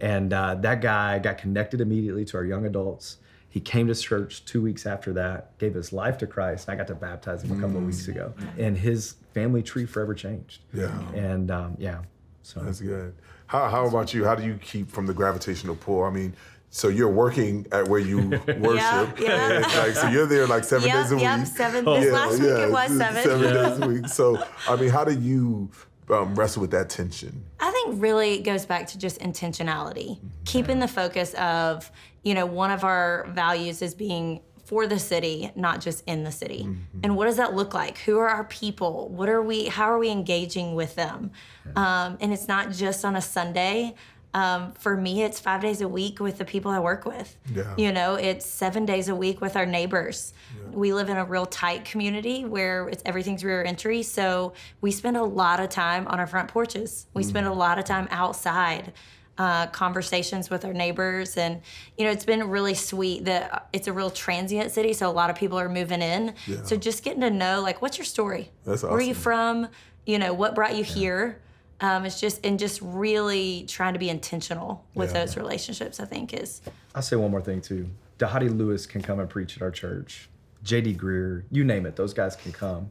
And 0.00 0.32
uh, 0.32 0.56
that 0.56 0.80
guy 0.80 1.20
got 1.20 1.38
connected 1.38 1.80
immediately 1.80 2.24
to 2.26 2.38
our 2.38 2.44
young 2.44 2.66
adults. 2.66 3.18
He 3.48 3.60
came 3.60 3.86
to 3.86 3.94
church 3.94 4.44
two 4.44 4.60
weeks 4.60 4.86
after 4.86 5.12
that, 5.12 5.56
gave 5.58 5.74
his 5.74 5.92
life 5.92 6.18
to 6.18 6.26
Christ, 6.26 6.66
and 6.66 6.74
I 6.74 6.76
got 6.76 6.88
to 6.88 6.96
baptize 6.96 7.44
him 7.44 7.56
a 7.56 7.60
couple 7.60 7.76
of 7.76 7.84
weeks 7.84 8.08
ago. 8.08 8.34
And 8.58 8.76
his 8.76 9.14
family 9.32 9.62
tree 9.62 9.86
forever 9.86 10.14
changed. 10.14 10.62
Yeah. 10.72 10.90
And 11.12 11.52
um, 11.52 11.76
yeah, 11.78 12.00
so 12.42 12.60
That's 12.60 12.80
good. 12.80 13.14
How, 13.46 13.68
how 13.68 13.86
about 13.86 14.12
you? 14.12 14.24
How 14.24 14.34
do 14.34 14.44
you 14.44 14.58
keep 14.60 14.90
from 14.90 15.06
the 15.06 15.14
gravitational 15.14 15.76
pull? 15.76 16.02
I 16.02 16.10
mean, 16.10 16.34
so 16.74 16.88
you're 16.88 17.08
working 17.08 17.64
at 17.70 17.86
where 17.86 18.00
you 18.00 18.18
worship. 18.58 19.20
yeah. 19.20 19.50
and, 19.52 19.62
like, 19.64 19.94
so 19.94 20.08
you're 20.08 20.26
there 20.26 20.44
like 20.48 20.64
seven 20.64 20.88
Yep, 20.88 20.96
days 21.04 21.12
a 21.12 21.14
week? 21.14 21.22
yep, 21.22 21.38
week. 21.38 21.46
seven. 21.46 21.84
This 21.84 22.12
last 22.12 22.32
week 22.40 22.48
it 22.50 22.70
was 22.72 22.98
seven. 22.98 23.22
Seven 23.22 23.54
days 23.54 23.78
a 23.78 23.86
week. 23.86 24.08
So, 24.08 24.44
I 24.68 24.74
mean, 24.74 24.90
how 24.90 25.04
do 25.04 25.14
you 25.16 25.70
um, 26.10 26.34
wrestle 26.34 26.62
with 26.62 26.72
that 26.72 26.90
tension? 26.90 27.44
I 27.60 27.70
think 27.70 28.02
really 28.02 28.34
it 28.34 28.42
goes 28.42 28.66
back 28.66 28.88
to 28.88 28.98
just 28.98 29.20
intentionality, 29.20 30.18
keeping 30.46 30.80
the 30.80 30.88
focus 30.88 31.32
of, 31.34 31.92
you 32.24 32.34
know, 32.34 32.44
one 32.44 32.72
of 32.72 32.82
our 32.82 33.28
values 33.30 33.80
is 33.80 33.94
being 33.94 34.40
for 34.64 34.88
the 34.88 34.98
city, 34.98 35.52
not 35.54 35.80
just 35.80 36.02
in 36.06 36.24
the 36.24 36.32
city. 36.32 36.66
And 37.04 37.16
what 37.16 37.26
does 37.26 37.36
that 37.36 37.54
look 37.54 37.72
like? 37.72 37.98
Who 37.98 38.18
are 38.18 38.28
our 38.28 38.44
people? 38.44 39.08
What 39.10 39.28
are 39.28 39.42
we? 39.42 39.66
How 39.66 39.84
are 39.84 39.98
we 39.98 40.08
engaging 40.10 40.74
with 40.74 40.96
them? 40.96 41.30
Um, 41.76 42.16
and 42.20 42.32
it's 42.32 42.48
not 42.48 42.72
just 42.72 43.04
on 43.04 43.14
a 43.14 43.20
Sunday. 43.20 43.94
Um, 44.34 44.72
for 44.72 44.96
me, 44.96 45.22
it's 45.22 45.38
five 45.38 45.62
days 45.62 45.80
a 45.80 45.86
week 45.86 46.18
with 46.18 46.38
the 46.38 46.44
people 46.44 46.70
I 46.72 46.80
work 46.80 47.06
with. 47.06 47.36
Yeah. 47.54 47.72
You 47.76 47.92
know, 47.92 48.16
it's 48.16 48.44
seven 48.44 48.84
days 48.84 49.08
a 49.08 49.14
week 49.14 49.40
with 49.40 49.56
our 49.56 49.64
neighbors. 49.64 50.34
We 50.72 50.92
live 50.92 51.08
in 51.08 51.16
a 51.16 51.24
real 51.24 51.46
tight 51.46 51.84
community 51.84 52.44
where 52.44 52.88
it's 52.88 53.02
everything's 53.06 53.44
rear 53.44 53.62
entry, 53.62 54.02
so 54.02 54.54
we 54.80 54.90
spend 54.90 55.16
a 55.16 55.22
lot 55.22 55.60
of 55.60 55.68
time 55.68 56.08
on 56.08 56.18
our 56.18 56.26
front 56.26 56.48
porches. 56.48 57.06
We 57.14 57.22
spend 57.22 57.46
a 57.46 57.52
lot 57.52 57.78
of 57.78 57.84
time 57.84 58.08
outside, 58.10 58.92
uh, 59.38 59.66
conversations 59.68 60.50
with 60.50 60.64
our 60.64 60.72
neighbors, 60.72 61.36
and 61.36 61.60
you 61.96 62.04
know, 62.04 62.10
it's 62.10 62.24
been 62.24 62.48
really 62.50 62.74
sweet 62.74 63.24
that 63.26 63.68
it's 63.72 63.86
a 63.86 63.92
real 63.92 64.10
transient 64.10 64.72
city, 64.72 64.92
so 64.92 65.08
a 65.08 65.12
lot 65.12 65.30
of 65.30 65.36
people 65.36 65.58
are 65.60 65.68
moving 65.68 66.02
in. 66.02 66.34
yeah. 66.48 66.62
So 66.64 66.76
just 66.76 67.04
getting 67.04 67.20
to 67.20 67.30
know, 67.30 67.60
like, 67.60 67.80
what's 67.82 67.98
your 67.98 68.04
story? 68.04 68.50
That's 68.64 68.80
awesome. 68.82 68.90
Where 68.90 68.98
are 68.98 69.02
you 69.02 69.14
from? 69.14 69.68
You 70.06 70.18
know, 70.18 70.34
what 70.34 70.56
brought 70.56 70.74
you 70.76 70.82
here? 70.84 71.40
Um, 71.80 72.04
it's 72.04 72.20
just 72.20 72.44
and 72.46 72.58
just 72.58 72.80
really 72.82 73.64
trying 73.68 73.92
to 73.94 73.98
be 73.98 74.08
intentional 74.08 74.84
with 74.94 75.12
Yeah. 75.12 75.20
those 75.24 75.36
relationships. 75.36 76.00
I 76.00 76.04
think 76.04 76.32
is 76.32 76.60
I'll 76.94 77.02
say 77.02 77.16
one 77.16 77.30
more 77.30 77.40
thing 77.42 77.60
too. 77.60 77.88
Dhati 78.18 78.56
Lewis 78.56 78.86
can 78.86 79.02
come 79.02 79.18
and 79.20 79.28
preach 79.28 79.56
at 79.56 79.62
our 79.62 79.70
church. 79.72 80.28
JD 80.64 80.96
Greear, 80.96 81.42
you 81.50 81.64
name 81.64 81.84
it, 81.84 81.96
those 81.96 82.14
guys 82.14 82.36
can 82.36 82.52
come. 82.52 82.90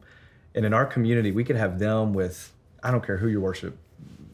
And 0.53 0.65
in 0.65 0.73
our 0.73 0.85
community, 0.85 1.31
we 1.31 1.43
could 1.43 1.55
have 1.55 1.79
them 1.79 2.13
with, 2.13 2.51
I 2.83 2.91
don't 2.91 3.03
care 3.03 3.17
who 3.17 3.27
your 3.29 3.39
worship 3.41 3.75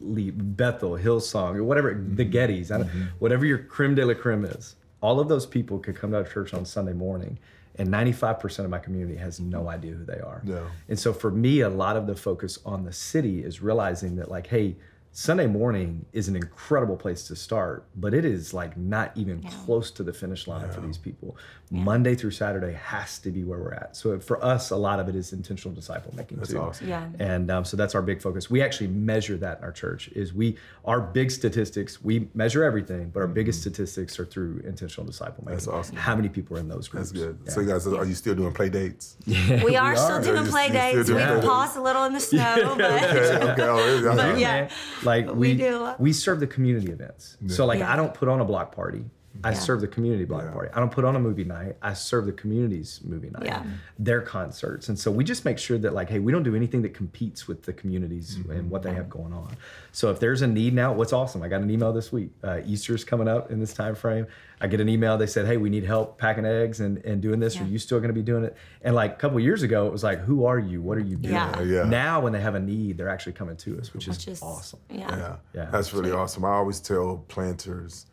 lead, 0.02 0.56
Bethel, 0.56 0.92
Hillsong, 0.92 1.56
or 1.56 1.64
whatever, 1.64 1.94
the 1.94 2.24
Gettys, 2.28 2.70
I 2.70 2.78
don't, 2.78 2.88
whatever 3.18 3.46
your 3.46 3.58
creme 3.58 3.94
de 3.94 4.04
la 4.04 4.14
creme 4.14 4.44
is. 4.44 4.76
All 5.00 5.20
of 5.20 5.28
those 5.28 5.46
people 5.46 5.78
could 5.78 5.94
come 5.96 6.10
to 6.10 6.18
our 6.18 6.24
church 6.24 6.52
on 6.52 6.66
Sunday 6.66 6.92
morning, 6.92 7.38
and 7.80 7.88
95% 7.88 8.58
of 8.58 8.68
my 8.68 8.78
community 8.78 9.16
has 9.16 9.40
no 9.40 9.70
idea 9.70 9.92
who 9.92 10.04
they 10.04 10.20
are. 10.20 10.42
Yeah. 10.44 10.60
And 10.90 10.98
so 10.98 11.14
for 11.14 11.30
me, 11.30 11.62
a 11.62 11.70
lot 11.70 11.96
of 11.96 12.06
the 12.06 12.14
focus 12.14 12.58
on 12.66 12.84
the 12.84 12.92
city 12.92 13.42
is 13.42 13.62
realizing 13.62 14.16
that, 14.16 14.30
like, 14.30 14.46
hey, 14.48 14.76
Sunday 15.12 15.48
morning 15.48 16.06
is 16.12 16.28
an 16.28 16.36
incredible 16.36 16.96
place 16.96 17.24
to 17.26 17.34
start, 17.34 17.84
but 17.96 18.14
it 18.14 18.24
is 18.24 18.54
like 18.54 18.76
not 18.76 19.10
even 19.16 19.42
close 19.42 19.90
to 19.90 20.04
the 20.04 20.12
finish 20.12 20.46
line 20.46 20.70
for 20.70 20.80
these 20.80 20.96
people. 20.98 21.36
Monday 21.72 22.14
through 22.14 22.30
Saturday 22.30 22.72
has 22.74 23.18
to 23.18 23.30
be 23.30 23.42
where 23.42 23.58
we're 23.58 23.74
at. 23.74 23.96
So 23.96 24.18
for 24.20 24.42
us, 24.44 24.70
a 24.70 24.76
lot 24.76 25.00
of 25.00 25.08
it 25.08 25.16
is 25.16 25.32
intentional 25.32 25.74
disciple 25.74 26.12
making 26.16 26.38
That's 26.38 26.50
too. 26.50 26.58
awesome. 26.60 26.88
Yeah. 26.88 27.08
And 27.18 27.50
um, 27.50 27.64
so 27.64 27.76
that's 27.76 27.94
our 27.96 28.02
big 28.02 28.22
focus. 28.22 28.48
We 28.50 28.62
actually 28.62 28.86
measure 28.88 29.36
that 29.38 29.58
in 29.58 29.64
our 29.64 29.72
church. 29.72 30.08
Is 30.14 30.32
we 30.32 30.56
our 30.84 31.00
big 31.00 31.30
statistics. 31.32 32.02
We 32.02 32.28
measure 32.34 32.62
everything, 32.62 33.10
but 33.10 33.20
our 33.20 33.28
biggest 33.28 33.60
statistics 33.60 34.18
are 34.20 34.24
through 34.24 34.62
intentional 34.64 35.04
disciple 35.06 35.42
making. 35.44 35.56
That's 35.56 35.68
awesome. 35.68 35.96
How 35.96 36.14
many 36.14 36.28
people 36.28 36.56
are 36.56 36.60
in 36.60 36.68
those 36.68 36.86
groups? 36.86 37.10
That's 37.10 37.24
good. 37.24 37.38
Yeah. 37.46 37.50
So, 37.52 37.60
you 37.60 37.68
guys, 37.68 37.84
are 37.86 38.04
you 38.04 38.14
still 38.14 38.34
doing 38.36 38.52
play 38.52 38.68
dates? 38.68 39.16
We 39.26 39.76
are 39.76 39.96
still 39.96 40.16
are. 40.18 40.22
doing 40.22 40.44
You 40.44 40.50
play 40.50 40.68
dates. 40.70 41.06
doing 41.08 41.18
We 41.18 41.24
play 41.24 41.34
dates. 41.34 41.46
paused 41.46 41.76
a 41.76 41.82
little 41.82 42.04
in 42.04 42.12
the 42.12 42.20
snow, 42.20 42.74
but 42.78 43.02
Okay, 43.04 43.36
okay. 43.52 43.62
Oh, 43.62 44.14
But 44.16 44.38
yeah. 44.38 44.68
Yeah. 45.02 45.06
Like 45.06 45.26
We 45.26 45.32
we 45.34 45.54
do 45.56 45.76
a 45.76 45.78
lot. 45.78 46.00
we 46.00 46.12
serve 46.12 46.40
the 46.40 46.46
community 46.46 46.90
events. 46.92 47.36
So 47.48 47.66
like 47.66 47.78
Yeah. 47.80 47.92
I 47.92 47.96
don't 47.96 48.14
put 48.14 48.28
on 48.28 48.40
a 48.40 48.44
block 48.44 48.74
party. 48.74 49.04
I 49.44 49.54
serve 49.54 49.80
the 49.80 49.86
community 49.86 50.24
block 50.24 50.52
party. 50.52 50.70
I 50.74 50.80
don't 50.80 50.90
put 50.90 51.04
on 51.04 51.14
a 51.14 51.20
movie 51.20 51.44
night. 51.44 51.76
I 51.80 51.92
serve 51.94 52.26
the 52.26 52.32
community's 52.32 53.00
movie 53.04 53.30
night, 53.30 53.44
Yeah. 53.46 53.62
their 53.98 54.20
concerts. 54.20 54.88
And 54.88 54.98
so 54.98 55.10
we 55.10 55.22
just 55.22 55.44
make 55.44 55.56
sure 55.56 55.78
that, 55.78 55.94
like, 55.94 56.10
hey, 56.10 56.18
we 56.18 56.32
don't 56.32 56.42
do 56.42 56.56
anything 56.56 56.82
that 56.82 56.94
competes 56.94 57.46
with 57.46 57.62
the 57.62 57.72
communities 57.72 58.36
Mm-hmm. 58.36 58.50
and 58.50 58.70
what 58.70 58.82
they 58.82 58.92
have 58.92 59.08
going 59.08 59.32
on. 59.32 59.56
So 59.92 60.10
if 60.10 60.18
there's 60.20 60.42
a 60.42 60.46
need 60.48 60.74
now, 60.74 60.92
what's 60.92 61.12
awesome, 61.12 61.42
I 61.42 61.48
got 61.48 61.60
an 61.62 61.70
email 61.70 61.92
this 61.92 62.10
week. 62.12 62.30
Uh, 62.42 62.60
Easter's 62.66 63.04
coming 63.04 63.28
up 63.28 63.50
in 63.52 63.60
this 63.60 63.72
time 63.72 63.94
frame. 63.94 64.26
I 64.60 64.66
get 64.66 64.80
an 64.80 64.88
email. 64.88 65.16
They 65.16 65.26
said, 65.28 65.46
hey, 65.46 65.56
we 65.56 65.70
need 65.70 65.84
help 65.84 66.18
packing 66.18 66.44
eggs 66.44 66.80
and, 66.80 66.98
and 67.04 67.22
doing 67.22 67.40
this. 67.40 67.58
Are 67.58 67.64
you 67.64 67.78
still 67.78 67.98
going 67.98 68.08
to 68.10 68.14
be 68.14 68.22
doing 68.22 68.44
it? 68.44 68.56
And 68.82 68.94
like 68.94 69.12
a 69.12 69.16
couple 69.16 69.38
years 69.40 69.62
ago, 69.62 69.86
it 69.86 69.92
was 69.92 70.02
like, 70.04 70.18
who 70.18 70.44
are 70.44 70.58
you? 70.58 70.82
What 70.82 70.98
are 70.98 71.02
you 71.02 71.16
doing? 71.16 71.34
Yeah. 71.34 71.62
Yeah. 71.62 71.84
Now, 71.84 72.20
when 72.20 72.32
they 72.32 72.40
have 72.40 72.56
a 72.56 72.60
need, 72.60 72.98
they're 72.98 73.08
actually 73.08 73.32
coming 73.32 73.56
to 73.58 73.78
us, 73.78 73.94
which 73.94 74.06
is, 74.08 74.18
Which 74.18 74.28
is 74.28 74.42
awesome. 74.42 74.80
Yeah. 74.90 75.08
Yeah, 75.16 75.36
Yeah. 75.54 75.70
that's 75.70 75.94
really 75.94 76.10
awesome. 76.10 76.44
I 76.44 76.50
always 76.50 76.78
tell 76.80 77.24
planters, 77.28 78.04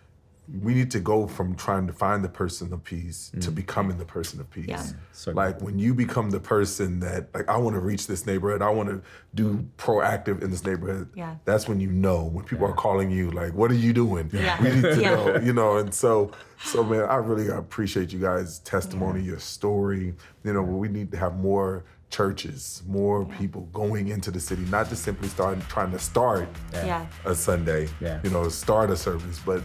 we 0.62 0.74
need 0.74 0.90
to 0.92 1.00
go 1.00 1.28
from 1.28 1.56
trying 1.56 1.88
to 1.88 1.94
find 1.94 2.24
the 2.24 2.30
person 2.30 2.72
of 2.72 2.82
peace 2.84 3.32
to 3.42 3.52
mm. 3.52 3.56
becoming 3.56 3.98
the 3.98 4.06
person 4.06 4.40
of 4.40 4.50
peace. 4.50 4.66
Yeah. 4.70 4.84
So 5.12 5.32
like 5.32 5.62
when 5.62 5.78
you 5.78 5.94
become 5.94 6.30
the 6.30 6.40
person 6.40 7.02
that, 7.02 7.28
like, 7.34 7.50
I 7.50 7.58
want 7.58 7.76
to 7.76 7.82
reach 7.82 8.08
this 8.08 8.26
neighborhood, 8.26 8.62
I 8.62 8.70
want 8.70 8.88
to 8.88 9.02
do 9.36 9.68
proactive 9.78 10.42
in 10.42 10.50
this 10.50 10.64
neighborhood. 10.64 11.10
Yeah. 11.16 11.36
That's 11.44 11.68
when 11.68 11.82
you 11.82 11.92
know 11.92 12.24
when 12.24 12.46
people 12.46 12.66
are 12.66 12.74
calling 12.74 13.12
you, 13.12 13.30
like, 13.32 13.54
what 13.54 13.72
are 13.72 13.76
you 13.76 13.92
doing? 13.92 14.30
Yeah. 14.32 14.62
We 14.62 14.70
need 14.70 14.82
to 14.84 15.02
Yeah. 15.02 15.16
know, 15.16 15.38
you 15.38 15.52
know. 15.52 15.78
And 15.78 15.94
so, 15.94 16.32
so 16.64 16.82
man, 16.82 17.02
I 17.02 17.16
really 17.16 17.50
appreciate 17.50 18.14
you 18.14 18.20
guys' 18.20 18.60
testimony, 18.60 19.22
your 19.22 19.40
story. 19.40 20.16
You 20.46 20.54
know, 20.54 20.62
we 20.62 20.88
need 20.88 21.12
to 21.12 21.18
have 21.18 21.36
more 21.38 21.84
churches, 22.10 22.84
more 22.88 23.26
people 23.26 23.64
going 23.74 24.08
into 24.08 24.32
the 24.32 24.40
city, 24.40 24.62
not 24.72 24.88
just 24.88 25.04
simply 25.04 25.28
starting 25.28 25.62
trying 25.68 25.92
to 25.92 26.00
start 26.00 26.48
Yeah. 26.74 27.06
a 27.26 27.36
Sunday, 27.36 27.90
Yeah. 28.00 28.22
you 28.24 28.30
know, 28.30 28.48
start 28.48 28.90
a 28.92 28.96
service, 28.96 29.42
but 29.46 29.62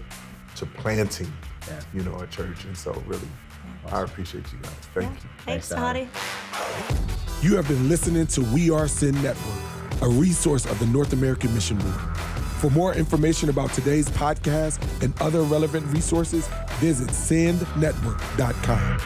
to 0.56 0.66
planting, 0.66 1.32
Yeah. 1.68 1.80
you 1.94 2.02
know, 2.02 2.14
a 2.20 2.26
church. 2.26 2.64
And 2.64 2.76
so 2.76 2.92
really, 3.06 3.28
I 3.90 4.02
appreciate 4.02 4.44
you 4.52 4.58
guys. 4.62 4.72
Thank 4.94 5.22
you. 5.24 5.30
Thanks, 5.44 5.68
Tony. 5.68 6.08
Toddy. 6.12 7.46
You 7.46 7.56
have 7.56 7.66
been 7.68 7.88
listening 7.88 8.26
to 8.28 8.42
We 8.52 8.70
Are 8.70 8.86
Send 8.88 9.20
Network, 9.22 9.58
a 10.02 10.08
resource 10.08 10.64
of 10.66 10.78
the 10.78 10.86
North 10.86 11.12
American 11.12 11.52
Mission 11.54 11.76
Movement. 11.78 12.16
For 12.60 12.70
more 12.70 12.94
information 12.94 13.48
about 13.48 13.72
today's 13.72 14.08
podcast 14.10 14.78
and 15.02 15.12
other 15.20 15.42
relevant 15.42 15.84
resources, 15.92 16.46
visit 16.78 17.08
sendnetwork.com. 17.08 18.98